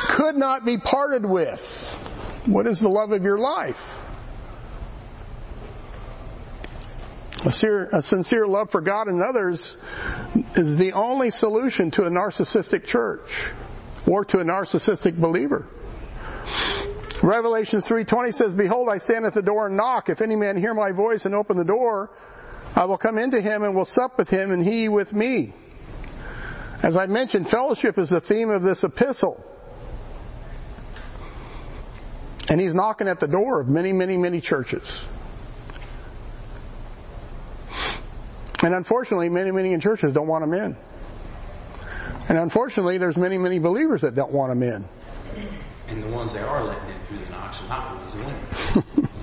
[0.10, 1.96] could not be parted with?
[2.46, 3.80] What is the love of your life?
[7.46, 9.78] A sincere, a sincere, love for God and others
[10.56, 13.52] is the only solution to a narcissistic church
[14.08, 15.68] or to a narcissistic believer.
[17.22, 20.10] Revelation 3:20 says, "Behold, I stand at the door and knock.
[20.10, 22.12] If any man hear my voice and open the door,
[22.76, 25.54] I will come into him and will sup with him and he with me."
[26.84, 29.44] As I mentioned, fellowship is the theme of this epistle.
[32.50, 35.04] And he's knocking at the door of many, many, many churches.
[38.64, 40.78] And unfortunately, many, many churches don't want him in.
[42.30, 44.86] And unfortunately, there's many, many believers that don't want him in.
[45.88, 48.14] And the ones that are letting in through the knocks are not the ones
[48.74, 49.10] who win.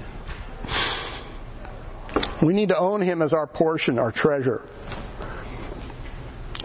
[2.43, 4.63] We need to own him as our portion, our treasure.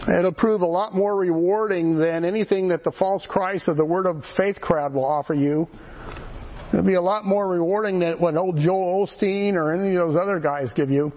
[0.08, 4.06] It'll prove a lot more rewarding than anything that the false Christ of the Word
[4.06, 5.68] of Faith crowd will offer you.
[6.68, 10.16] It'll be a lot more rewarding than what old Joel Osteen or any of those
[10.16, 11.12] other guys give you.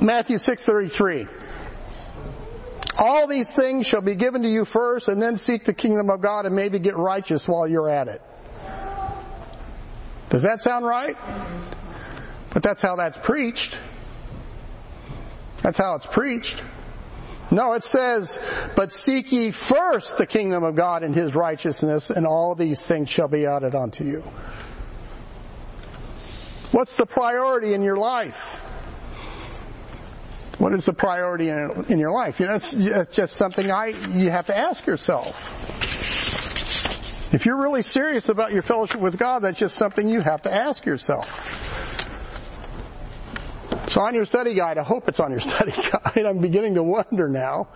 [0.00, 1.28] Matthew 6:33.
[2.96, 6.20] All these things shall be given to you first and then seek the kingdom of
[6.20, 8.22] God and maybe get righteous while you're at it.
[10.30, 11.16] Does that sound right?
[12.52, 13.76] But that's how that's preached.
[15.62, 16.62] That's how it's preached.
[17.50, 18.38] No, it says,
[18.74, 23.10] but seek ye first the kingdom of God and his righteousness and all these things
[23.10, 24.22] shall be added unto you.
[26.70, 28.60] What's the priority in your life?
[30.58, 32.40] What is the priority in, in your life?
[32.40, 35.72] You know, just something I, you have to ask yourself.
[37.34, 40.54] If you're really serious about your fellowship with God, that's just something you have to
[40.54, 41.60] ask yourself.
[43.88, 46.24] So on your study guide, I hope it's on your study guide.
[46.26, 47.68] I'm beginning to wonder now.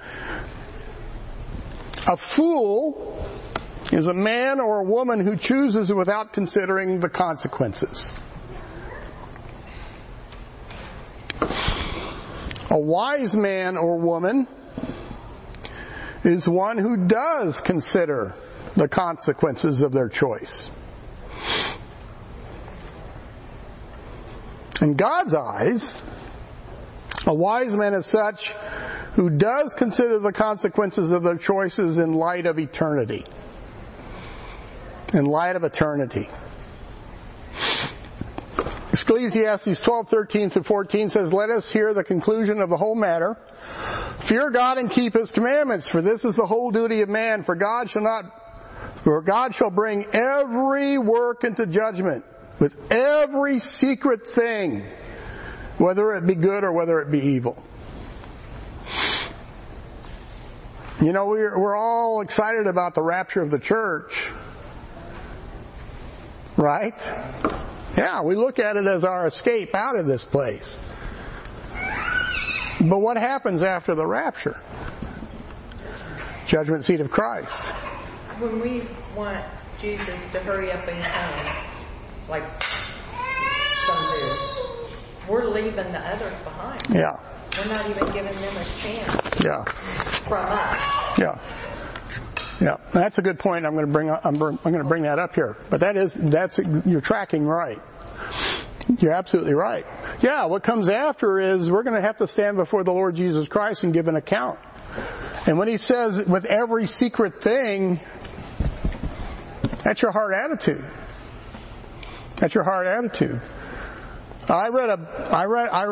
[2.06, 3.26] A fool
[3.92, 8.12] is a man or a woman who chooses without considering the consequences.
[12.70, 14.46] A wise man or woman
[16.24, 18.34] is one who does consider
[18.76, 20.70] the consequences of their choice.
[24.80, 26.00] In God's eyes,
[27.26, 28.48] a wise man is such
[29.14, 33.24] who does consider the consequences of their choices in light of eternity.
[35.12, 36.28] In light of eternity.
[38.92, 43.36] Ecclesiastes 12, 13 to 14 says, Let us hear the conclusion of the whole matter.
[44.20, 47.54] Fear God and keep His commandments, for this is the whole duty of man, for
[47.54, 48.24] God shall not,
[49.02, 52.24] for God shall bring every work into judgment
[52.58, 54.84] with every secret thing,
[55.76, 57.62] whether it be good or whether it be evil.
[61.00, 64.32] You know, we're, we're all excited about the rapture of the church.
[66.56, 66.94] Right?
[67.98, 70.78] Yeah, we look at it as our escape out of this place.
[72.80, 74.60] But what happens after the rapture?
[76.46, 77.58] Judgment seat of Christ.
[78.38, 78.86] When we
[79.16, 79.44] want
[79.80, 81.56] Jesus to hurry up and come,
[82.28, 86.80] like some do, we're leaving the others behind.
[86.90, 87.18] Yeah,
[87.58, 91.18] We're not even giving them a chance yeah, from us.
[91.18, 91.38] yeah.
[92.60, 93.64] Yeah, that's a good point.
[93.66, 95.56] I'm going to bring I'm, I'm going to bring that up here.
[95.70, 97.78] But that is that's you're tracking right.
[98.98, 99.86] You're absolutely right.
[100.22, 103.48] Yeah, what comes after is we're going to have to stand before the Lord Jesus
[103.48, 104.58] Christ and give an account.
[105.46, 108.00] And when he says with every secret thing,
[109.84, 110.84] that's your heart attitude.
[112.36, 113.40] That's your heart attitude.
[114.48, 115.82] I read a, I read, I,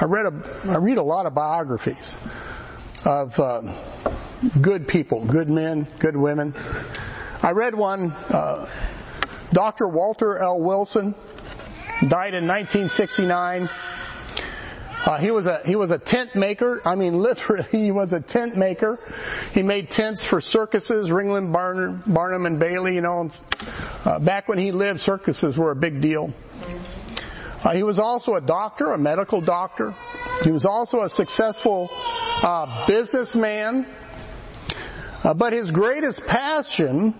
[0.00, 2.16] I read a, I read a lot of biographies
[3.04, 3.74] of um,
[4.60, 6.54] good people, good men, good women.
[7.42, 8.68] I read one, uh,
[9.52, 9.88] Dr.
[9.88, 10.60] Walter L.
[10.60, 11.14] Wilson,
[12.06, 13.68] died in 1969.
[15.04, 16.82] Uh, he was a he was a tent maker.
[16.84, 18.98] I mean, literally, he was a tent maker.
[19.52, 22.94] He made tents for circuses, Ringling, Barnum, Barnum and Bailey.
[22.96, 23.30] You know,
[24.04, 26.32] uh, back when he lived, circuses were a big deal.
[27.64, 29.94] Uh, he was also a doctor, a medical doctor.
[30.44, 31.90] He was also a successful
[32.42, 33.86] uh, businessman.
[35.24, 37.14] Uh, but his greatest passion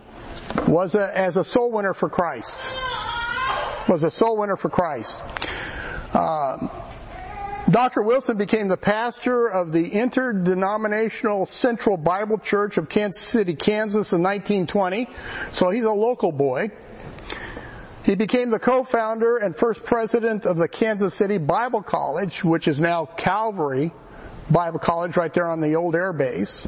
[0.69, 2.73] was a, as a soul winner for Christ.
[3.89, 5.23] Was a soul winner for Christ.
[6.13, 6.69] Uh,
[7.71, 8.03] Dr.
[8.03, 14.23] Wilson became the pastor of the interdenominational Central Bible Church of Kansas City, Kansas in
[14.23, 15.09] 1920.
[15.53, 16.71] So he's a local boy.
[18.05, 22.79] He became the co-founder and first president of the Kansas City Bible College, which is
[22.79, 23.91] now Calvary
[24.51, 26.67] Bible College right there on the old air base,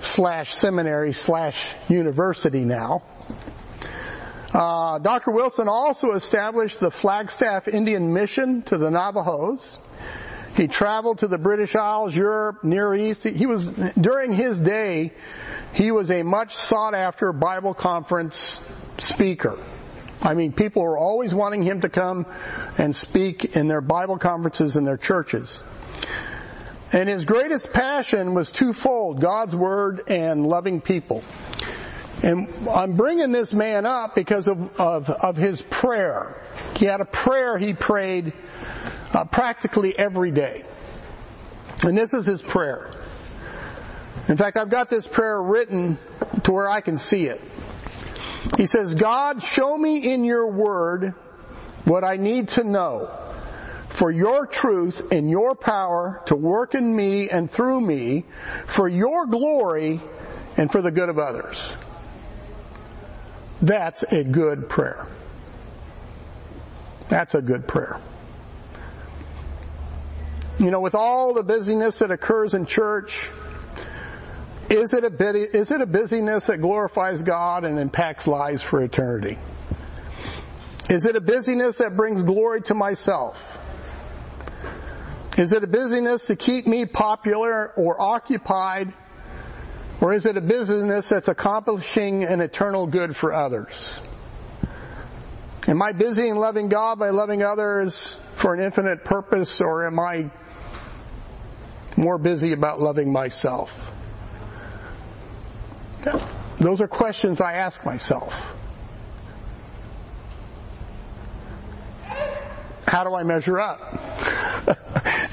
[0.00, 1.58] slash seminary slash
[1.88, 3.02] university now.
[4.52, 5.30] Uh, Dr.
[5.30, 9.78] Wilson also established the Flagstaff Indian Mission to the Navajos.
[10.56, 13.22] He traveled to the British Isles, Europe, Near East.
[13.24, 13.64] He was,
[13.98, 15.12] during his day,
[15.72, 18.60] he was a much sought after Bible conference
[18.98, 19.58] speaker.
[20.20, 22.26] I mean, people were always wanting him to come
[22.76, 25.58] and speak in their Bible conferences in their churches.
[26.92, 31.24] And his greatest passion was twofold, God's Word and loving people.
[32.22, 36.40] And I'm bringing this man up because of, of, of his prayer.
[36.76, 38.32] He had a prayer he prayed
[39.12, 40.64] uh, practically every day.
[41.82, 42.92] And this is his prayer.
[44.28, 45.98] In fact, I've got this prayer written
[46.44, 47.40] to where I can see it.
[48.56, 51.14] He says, God, show me in your word
[51.84, 53.18] what I need to know
[53.88, 58.24] for your truth and your power to work in me and through me
[58.66, 60.00] for your glory
[60.56, 61.72] and for the good of others.
[63.62, 65.06] That's a good prayer.
[67.08, 68.00] That's a good prayer.
[70.58, 73.16] You know, with all the busyness that occurs in church,
[74.68, 79.38] is it a is it a busyness that glorifies God and impacts lives for eternity?
[80.90, 83.40] Is it a busyness that brings glory to myself?
[85.38, 88.92] Is it a busyness to keep me popular or occupied?
[90.02, 93.72] Or is it a busyness that's accomplishing an eternal good for others?
[95.68, 100.00] Am I busy in loving God by loving others for an infinite purpose or am
[100.00, 100.28] I
[101.96, 103.72] more busy about loving myself?
[106.58, 108.34] Those are questions I ask myself.
[112.88, 113.78] How do I measure up?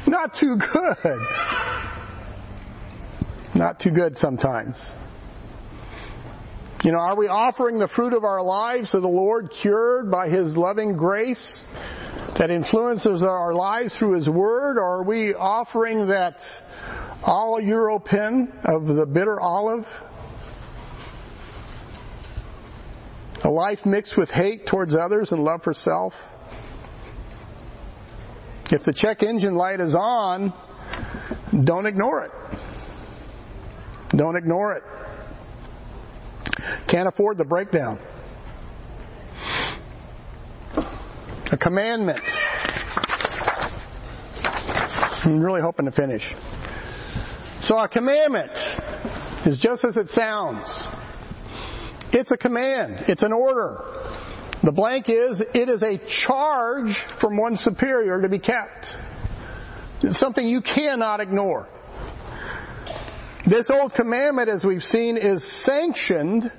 [0.07, 1.17] Not too good.
[3.53, 4.89] Not too good sometimes.
[6.83, 10.29] You know, are we offering the fruit of our lives to the Lord cured by
[10.29, 11.63] His loving grace
[12.35, 16.41] that influences our lives through His Word, or are we offering that
[17.23, 19.87] oleuropein of the bitter olive,
[23.43, 26.15] a life mixed with hate towards others and love for self.
[28.71, 30.53] If the check engine light is on,
[31.51, 32.31] don't ignore it.
[34.09, 34.83] Don't ignore it.
[36.87, 37.99] Can't afford the breakdown.
[41.51, 42.21] A commandment.
[45.23, 46.33] I'm really hoping to finish.
[47.59, 48.51] So a commandment
[49.45, 50.87] is just as it sounds.
[52.11, 53.03] It's a command.
[53.07, 53.83] It's an order.
[54.63, 58.97] The blank is, it is a charge from one superior to be kept.
[60.01, 61.67] It's something you cannot ignore.
[63.49, 66.51] This old commandment, as we've seen, is sanctioned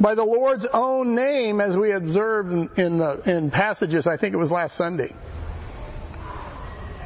[0.00, 4.38] by the Lord's own name, as we observed in, the, in passages, I think it
[4.38, 5.14] was last Sunday.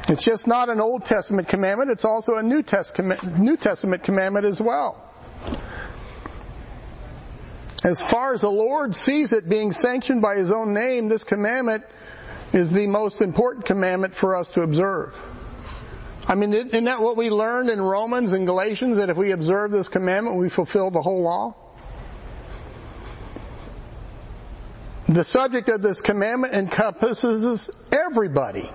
[0.07, 2.63] It's just not an Old Testament commandment, it's also a New
[3.37, 5.03] New Testament commandment as well.
[7.83, 11.83] As far as the Lord sees it being sanctioned by His own name, this commandment
[12.53, 15.13] is the most important commandment for us to observe.
[16.27, 19.71] I mean, isn't that what we learned in Romans and Galatians, that if we observe
[19.71, 21.55] this commandment, we fulfill the whole law?
[25.07, 28.71] The subject of this commandment encompasses everybody.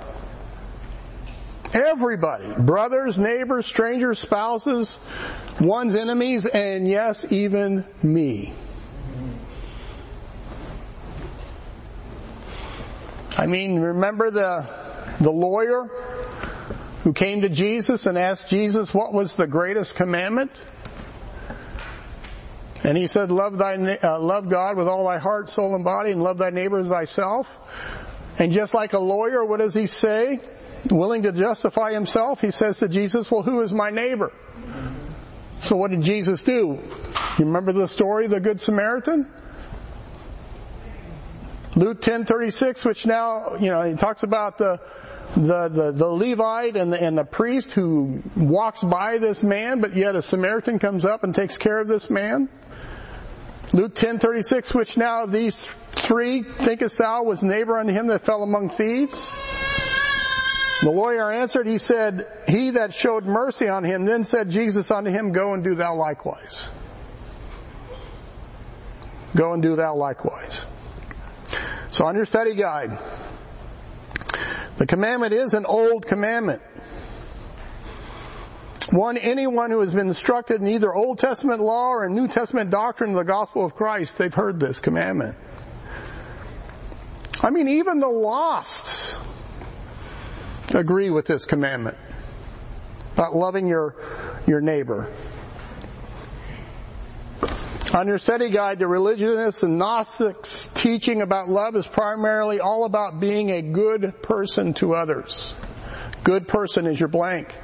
[1.73, 2.55] Everybody.
[2.57, 4.97] Brothers, neighbors, strangers, spouses,
[5.61, 8.53] one's enemies, and yes, even me.
[13.37, 14.69] I mean, remember the,
[15.21, 15.91] the lawyer
[17.03, 20.51] who came to Jesus and asked Jesus what was the greatest commandment?
[22.83, 26.13] And he said, love thy, uh, love God with all thy heart, soul, and body,
[26.13, 27.47] and love thy neighbor as thyself.
[28.39, 30.39] And just like a lawyer, what does he say?
[30.91, 34.33] Willing to justify himself, he says to Jesus, well, who is my neighbor?
[35.61, 36.79] So what did Jesus do?
[37.39, 39.31] You remember the story of the Good Samaritan?
[41.77, 44.81] Luke 10:36, which now, you know, he talks about the
[45.35, 49.95] the, the, the Levite and the, and the priest who walks by this man, but
[49.95, 52.49] yet a Samaritan comes up and takes care of this man.
[53.73, 55.57] Luke 10:36, which now these
[55.93, 59.15] three thinkest thou was neighbor unto him that fell among thieves?
[60.83, 65.11] The lawyer answered, he said, he that showed mercy on him, then said Jesus unto
[65.11, 66.69] him, go and do thou likewise.
[69.37, 70.65] Go and do thou likewise.
[71.91, 72.99] So on your study guide,
[74.77, 76.63] the commandment is an old commandment.
[78.91, 83.11] One, anyone who has been instructed in either Old Testament law or New Testament doctrine
[83.11, 85.37] of the gospel of Christ, they've heard this commandment.
[87.43, 89.17] I mean, even the lost
[90.75, 91.97] agree with this commandment
[93.15, 93.95] about loving your,
[94.47, 95.13] your neighbor.
[97.93, 103.21] On your study guide, the religionists and Gnostics teaching about love is primarily all about
[103.21, 105.55] being a good person to others.
[106.25, 107.55] Good person is your blank.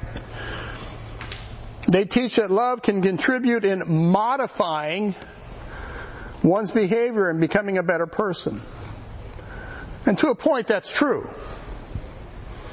[1.91, 5.15] They teach that love can contribute in modifying
[6.43, 8.61] one's behavior and becoming a better person.
[10.05, 11.27] And to a point, that's true.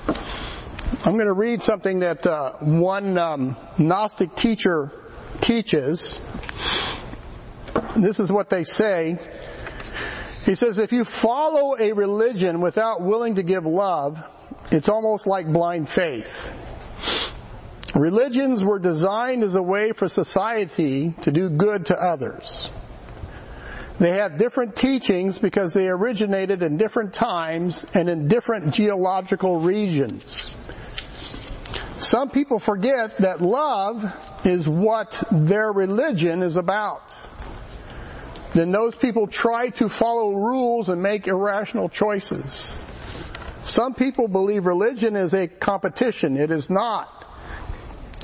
[0.07, 4.93] I'm going to read something that uh, one um, Gnostic teacher
[5.41, 6.19] teaches.
[7.97, 9.19] This is what they say.
[10.45, 14.23] He says, if you follow a religion without willing to give love,
[14.71, 16.53] it's almost like blind faith.
[17.95, 22.69] Religions were designed as a way for society to do good to others.
[23.99, 30.57] They have different teachings because they originated in different times and in different geological regions.
[31.99, 34.15] Some people forget that love
[34.45, 37.15] is what their religion is about.
[38.55, 42.77] Then those people try to follow rules and make irrational choices.
[43.65, 46.37] Some people believe religion is a competition.
[46.37, 47.11] It is not.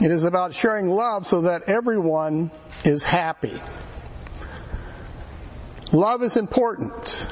[0.00, 2.52] It is about sharing love so that everyone
[2.84, 3.60] is happy.
[5.92, 7.26] Love is important.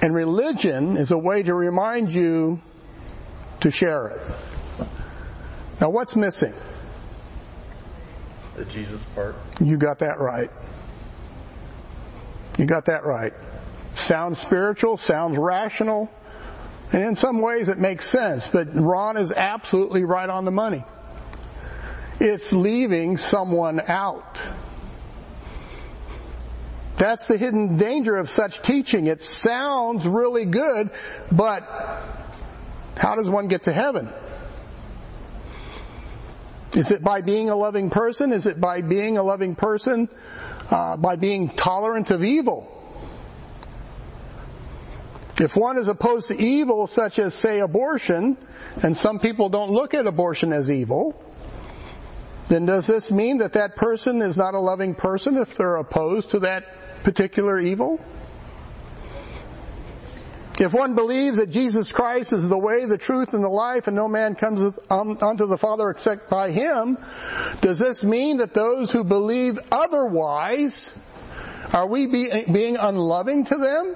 [0.00, 2.60] And religion is a way to remind you
[3.60, 4.86] to share it.
[5.80, 6.54] Now what's missing?
[8.54, 9.34] The Jesus part.
[9.60, 10.50] You got that right.
[12.58, 13.32] You got that right.
[13.94, 16.10] Sounds spiritual, sounds rational,
[16.92, 20.84] and in some ways it makes sense, but Ron is absolutely right on the money.
[22.20, 24.38] It's leaving someone out.
[26.96, 29.06] That's the hidden danger of such teaching.
[29.06, 30.90] It sounds really good,
[31.30, 31.62] but
[32.96, 34.08] how does one get to heaven?
[36.72, 38.32] Is it by being a loving person?
[38.32, 40.08] Is it by being a loving person
[40.70, 42.74] uh, by being tolerant of evil?
[45.40, 48.36] If one is opposed to evil, such as, say, abortion,
[48.82, 51.22] and some people don't look at abortion as evil,
[52.48, 56.30] then does this mean that that person is not a loving person if they're opposed
[56.30, 56.64] to that
[57.04, 58.00] particular evil?
[60.60, 63.94] If one believes that Jesus Christ is the way, the truth, and the life, and
[63.94, 66.98] no man comes unto the Father except by Him,
[67.60, 70.92] does this mean that those who believe otherwise,
[71.72, 73.94] are we be, being unloving to them?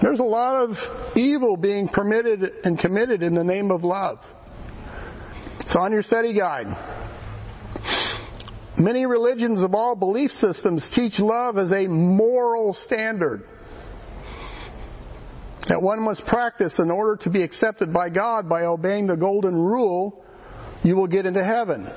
[0.00, 4.24] There's a lot of evil being permitted and committed in the name of love.
[5.60, 6.74] It's on your study guide.
[8.78, 13.46] Many religions of all belief systems teach love as a moral standard
[15.68, 19.54] that one must practice in order to be accepted by God by obeying the golden
[19.54, 20.22] rule,
[20.84, 21.90] you will get into heaven.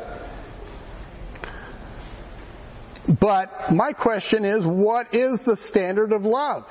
[3.08, 6.68] But my question is, what is the standard of love?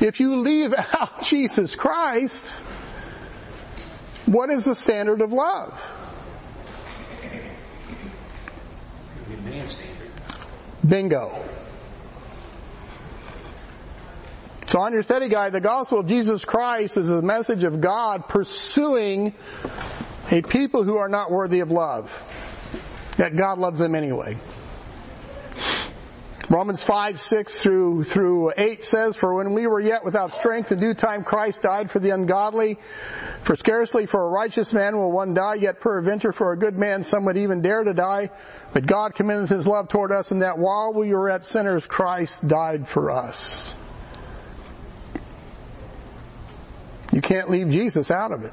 [0.00, 2.50] If you leave out Jesus Christ,
[4.26, 5.82] what is the standard of love?
[9.68, 10.08] Standard.
[10.86, 11.44] Bingo.
[14.68, 18.28] So on your study guide, the gospel of Jesus Christ is a message of God
[18.28, 19.32] pursuing
[20.30, 22.12] a people who are not worthy of love.
[23.16, 24.36] Yet God loves them anyway.
[26.48, 30.78] Romans 5, 6 through, through 8 says, For when we were yet without strength, in
[30.78, 32.78] due time Christ died for the ungodly.
[33.42, 37.02] For scarcely for a righteous man will one die, yet peradventure for a good man
[37.02, 38.30] some would even dare to die.
[38.72, 42.46] But God commended his love toward us in that while we were at sinners, Christ
[42.46, 43.74] died for us.
[47.12, 48.52] You can't leave Jesus out of it.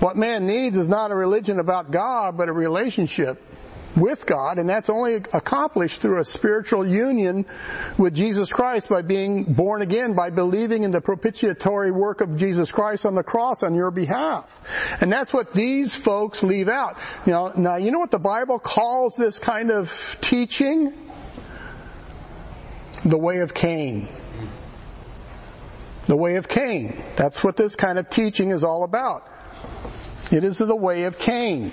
[0.00, 3.42] What man needs is not a religion about God, but a relationship
[3.96, 7.46] with God, and that's only accomplished through a spiritual union
[7.98, 12.70] with Jesus Christ by being born again, by believing in the propitiatory work of Jesus
[12.70, 14.50] Christ on the cross on your behalf.
[15.00, 16.98] And that's what these folks leave out.
[17.26, 20.92] Now, now you know what the Bible calls this kind of teaching?
[23.04, 24.08] The way of Cain.
[26.06, 27.02] The way of Cain.
[27.16, 29.30] That's what this kind of teaching is all about.
[30.30, 31.72] It is the way of Cain.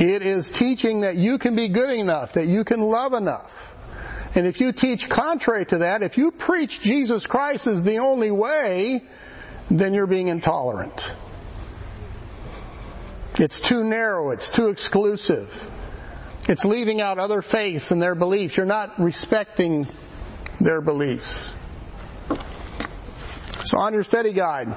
[0.00, 3.50] It is teaching that you can be good enough, that you can love enough.
[4.34, 8.30] And if you teach contrary to that, if you preach Jesus Christ is the only
[8.30, 9.04] way,
[9.70, 11.12] then you're being intolerant.
[13.34, 15.52] It's too narrow, it's too exclusive.
[16.48, 18.56] It's leaving out other faiths and their beliefs.
[18.56, 19.86] You're not respecting
[20.60, 21.50] their beliefs.
[23.64, 24.74] So on your study guide,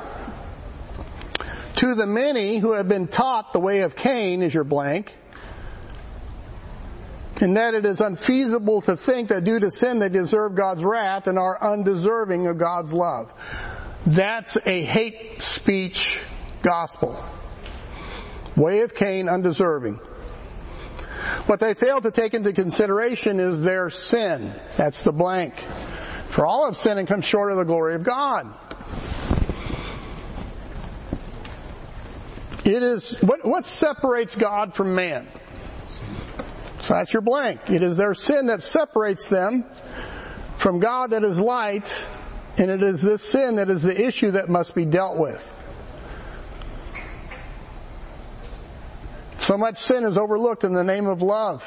[1.84, 5.14] to the many who have been taught the way of Cain is your blank,
[7.42, 11.28] and that it is unfeasible to think that due to sin they deserve God's wrath
[11.28, 13.34] and are undeserving of God's love.
[14.08, 16.22] That's a hate speech
[16.62, 17.22] gospel.
[18.56, 19.96] Way of Cain, undeserving.
[21.48, 24.54] What they fail to take into consideration is their sin.
[24.78, 25.60] That's the blank.
[26.30, 28.54] For all have sinned and come short of the glory of God.
[32.66, 35.28] It is, what, what separates God from man?
[36.82, 37.70] So that's your blank.
[37.70, 39.66] It is their sin that separates them
[40.58, 42.06] from God that is light,
[42.58, 45.42] and it is this sin that is the issue that must be dealt with.
[49.40, 51.66] So much sin is overlooked in the name of love.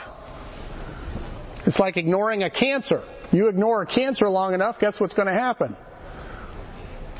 [1.66, 3.02] It's like ignoring a cancer.
[3.32, 5.76] You ignore a cancer long enough, guess what's going to happen?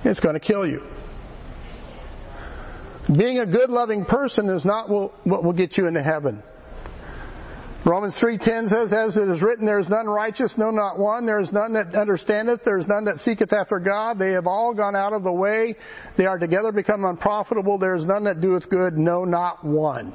[0.05, 0.87] It's going to kill you.
[3.11, 6.43] Being a good loving person is not what will get you into heaven.
[7.85, 11.25] Romans 3.10 says, as it is written, there is none righteous, no not one.
[11.25, 12.65] There is none that understandeth.
[12.65, 14.19] There is none that seeketh after God.
[14.19, 15.77] They have all gone out of the way.
[16.17, 17.79] They are together become unprofitable.
[17.79, 20.13] There is none that doeth good, no not one.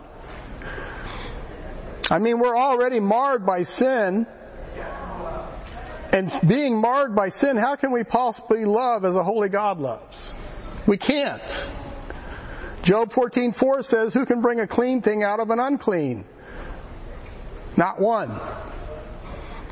[2.09, 4.27] I mean, we're already marred by sin.
[6.11, 10.19] And being marred by sin, how can we possibly love as a holy God loves?
[10.85, 11.69] We can't.
[12.83, 16.25] Job 14:4 says, "Who can bring a clean thing out of an unclean?"
[17.77, 18.39] Not one.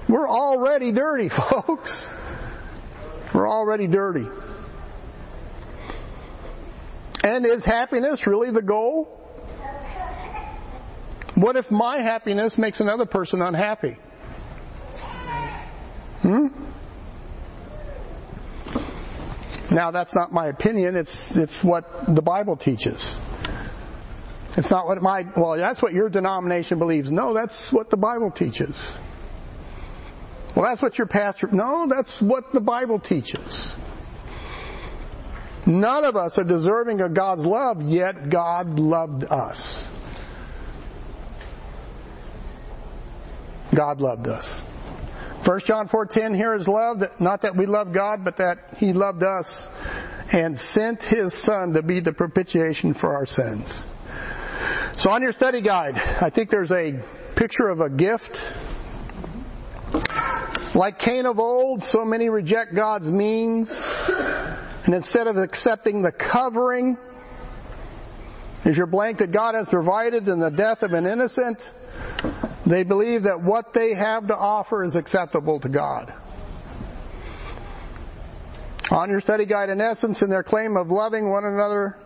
[0.07, 2.07] We're already dirty, folks.
[3.33, 4.27] We're already dirty.
[7.23, 9.15] And is happiness really the goal?
[11.35, 13.97] What if my happiness makes another person unhappy?
[16.21, 16.47] Hmm?
[19.71, 23.17] Now that's not my opinion, it's, it's what the Bible teaches.
[24.57, 27.11] It's not what my, well, that's what your denomination believes.
[27.11, 28.75] No, that's what the Bible teaches.
[30.55, 33.71] Well, that's what your pastor, no, that's what the Bible teaches.
[35.65, 39.87] None of us are deserving of God's love, yet God loved us.
[43.73, 44.63] God loved us.
[45.43, 48.91] 1 John 4:10 here is love that not that we love God but that he
[48.93, 49.69] loved us
[50.31, 53.81] and sent his son to be the propitiation for our sins.
[54.97, 56.99] So on your study guide, I think there's a
[57.35, 58.43] picture of a gift.
[60.75, 63.71] Like Cain of old, so many reject God's means
[64.85, 66.97] and instead of accepting the covering
[68.65, 71.69] is your blank that God has provided in the death of an innocent,
[72.69, 76.13] they believe that what they have to offer is acceptable to God.
[78.91, 81.97] On your study guide, in essence, in their claim of loving one another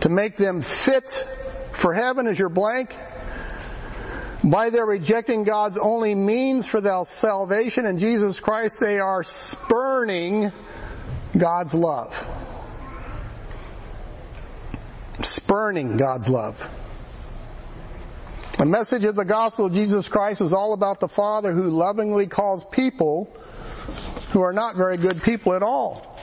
[0.00, 1.26] to make them fit
[1.72, 2.96] for heaven is your blank.
[4.44, 10.52] By their rejecting God's only means for their salvation in Jesus Christ, they are spurning
[11.36, 12.12] God's love.
[15.22, 16.81] Spurning God's love.
[18.62, 22.28] The message of the gospel of Jesus Christ is all about the Father who lovingly
[22.28, 23.28] calls people
[24.30, 26.16] who are not very good people at all.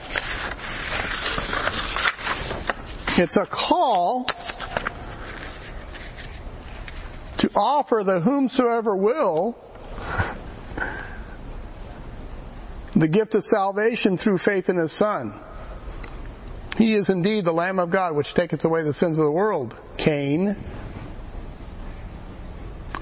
[3.18, 4.26] It's a call
[7.36, 9.54] to offer the whomsoever will
[12.96, 15.38] the gift of salvation through faith in His Son.
[16.78, 19.76] He is indeed the Lamb of God which taketh away the sins of the world,
[19.98, 20.56] Cain.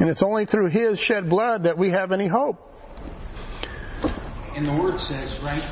[0.01, 2.64] And it's only through His shed blood that we have any hope.
[4.55, 5.62] And the word says, right?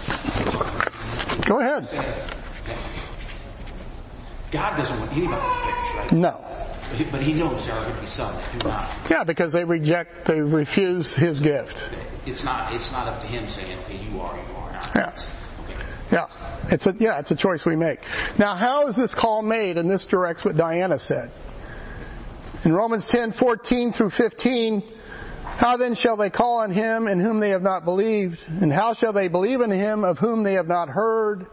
[1.47, 1.89] Go ahead.
[4.51, 6.13] God doesn't want anybody to perish, right?
[6.13, 6.41] No.
[7.11, 8.97] But he- knows there are going to be some that do not.
[9.11, 11.85] Yeah, because they reject, they refuse His gift.
[12.27, 14.93] It's not, it's not up to him saying, hey, you are, you are not.
[14.95, 15.13] Yeah.
[15.65, 15.85] Okay.
[16.13, 16.27] Yeah.
[16.71, 18.01] It's a, yeah, it's a choice we make.
[18.39, 19.79] Now, how is this call made?
[19.79, 21.31] And this directs what Diana said.
[22.65, 24.83] In Romans 10, 14 through 15,
[25.45, 28.41] how then shall they call on him in whom they have not believed?
[28.49, 31.47] And how shall they believe in him of whom they have not heard?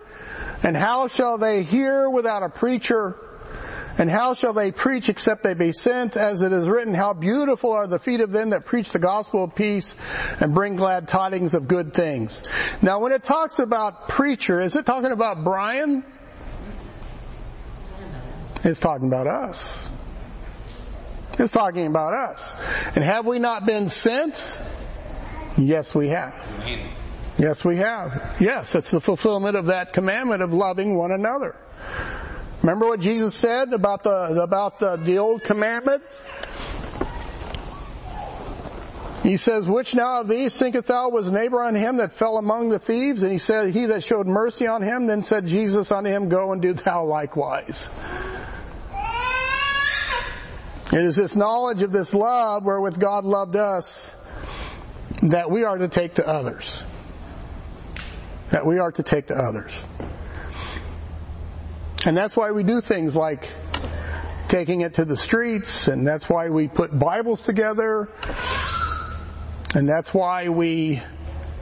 [0.64, 3.16] And how shall they hear without a preacher?
[3.98, 6.18] And how shall they preach except they be sent?
[6.18, 9.44] As it is written, how beautiful are the feet of them that preach the gospel
[9.44, 9.96] of peace
[10.40, 12.42] and bring glad tidings of good things.
[12.82, 16.04] Now when it talks about preacher, is it talking about Brian?
[18.64, 19.90] It's talking about us.
[21.40, 22.54] It's talking about us.
[22.96, 24.42] And have we not been sent?
[25.58, 26.36] Yes, we have.
[27.38, 28.38] Yes, we have.
[28.40, 31.56] Yes, it's the fulfillment of that commandment of loving one another.
[32.62, 36.04] Remember what Jesus said about the about the, the old commandment?
[39.24, 42.70] He says, Which now of these thinkest thou was neighbor on him that fell among
[42.70, 43.24] the thieves?
[43.24, 46.52] And he said, He that showed mercy on him, then said Jesus unto him, Go
[46.52, 47.88] and do thou likewise.
[50.92, 54.16] It is this knowledge of this love wherewith God loved us
[55.22, 56.84] that we are to take to others.
[58.52, 59.82] That we are to take to others.
[62.06, 63.50] And that's why we do things like
[64.50, 68.10] taking it to the streets, and that's why we put Bibles together,
[69.74, 71.02] and that's why we,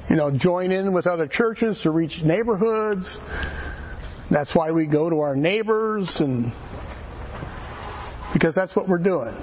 [0.10, 3.18] you know, join in with other churches to reach neighborhoods.
[4.30, 6.52] That's why we go to our neighbors and
[8.34, 9.34] because that's what we're doing.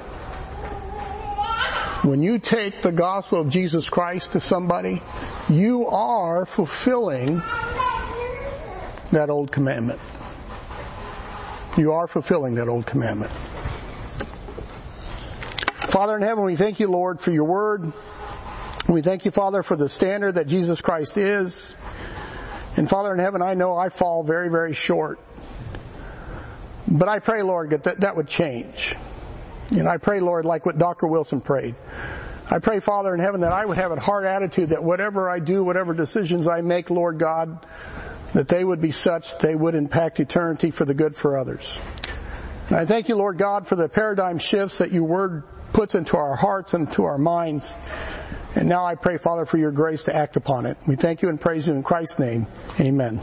[2.03, 5.03] When you take the gospel of Jesus Christ to somebody,
[5.49, 7.43] you are fulfilling
[9.11, 10.01] that old commandment.
[11.76, 13.32] You are fulfilling that old commandment.
[15.91, 17.93] Father in heaven, we thank you, Lord, for your word.
[18.89, 21.74] We thank you, Father, for the standard that Jesus Christ is.
[22.76, 25.18] And Father in heaven, I know I fall very, very short.
[26.91, 28.95] But I pray, Lord, that that would change.
[29.70, 31.07] And I pray, Lord, like what Dr.
[31.07, 31.74] Wilson prayed.
[32.51, 35.39] I pray, Father in heaven, that I would have a hard attitude that whatever I
[35.39, 37.66] do, whatever decisions I make, Lord God,
[38.32, 41.78] that they would be such that they would impact eternity for the good for others.
[42.68, 46.16] And I thank you, Lord God, for the paradigm shifts that your word puts into
[46.16, 47.74] our hearts and to our minds.
[48.55, 50.78] And now I pray, Father, for your grace to act upon it.
[50.86, 52.47] We thank you and praise you in Christ's name.
[52.80, 53.20] Amen.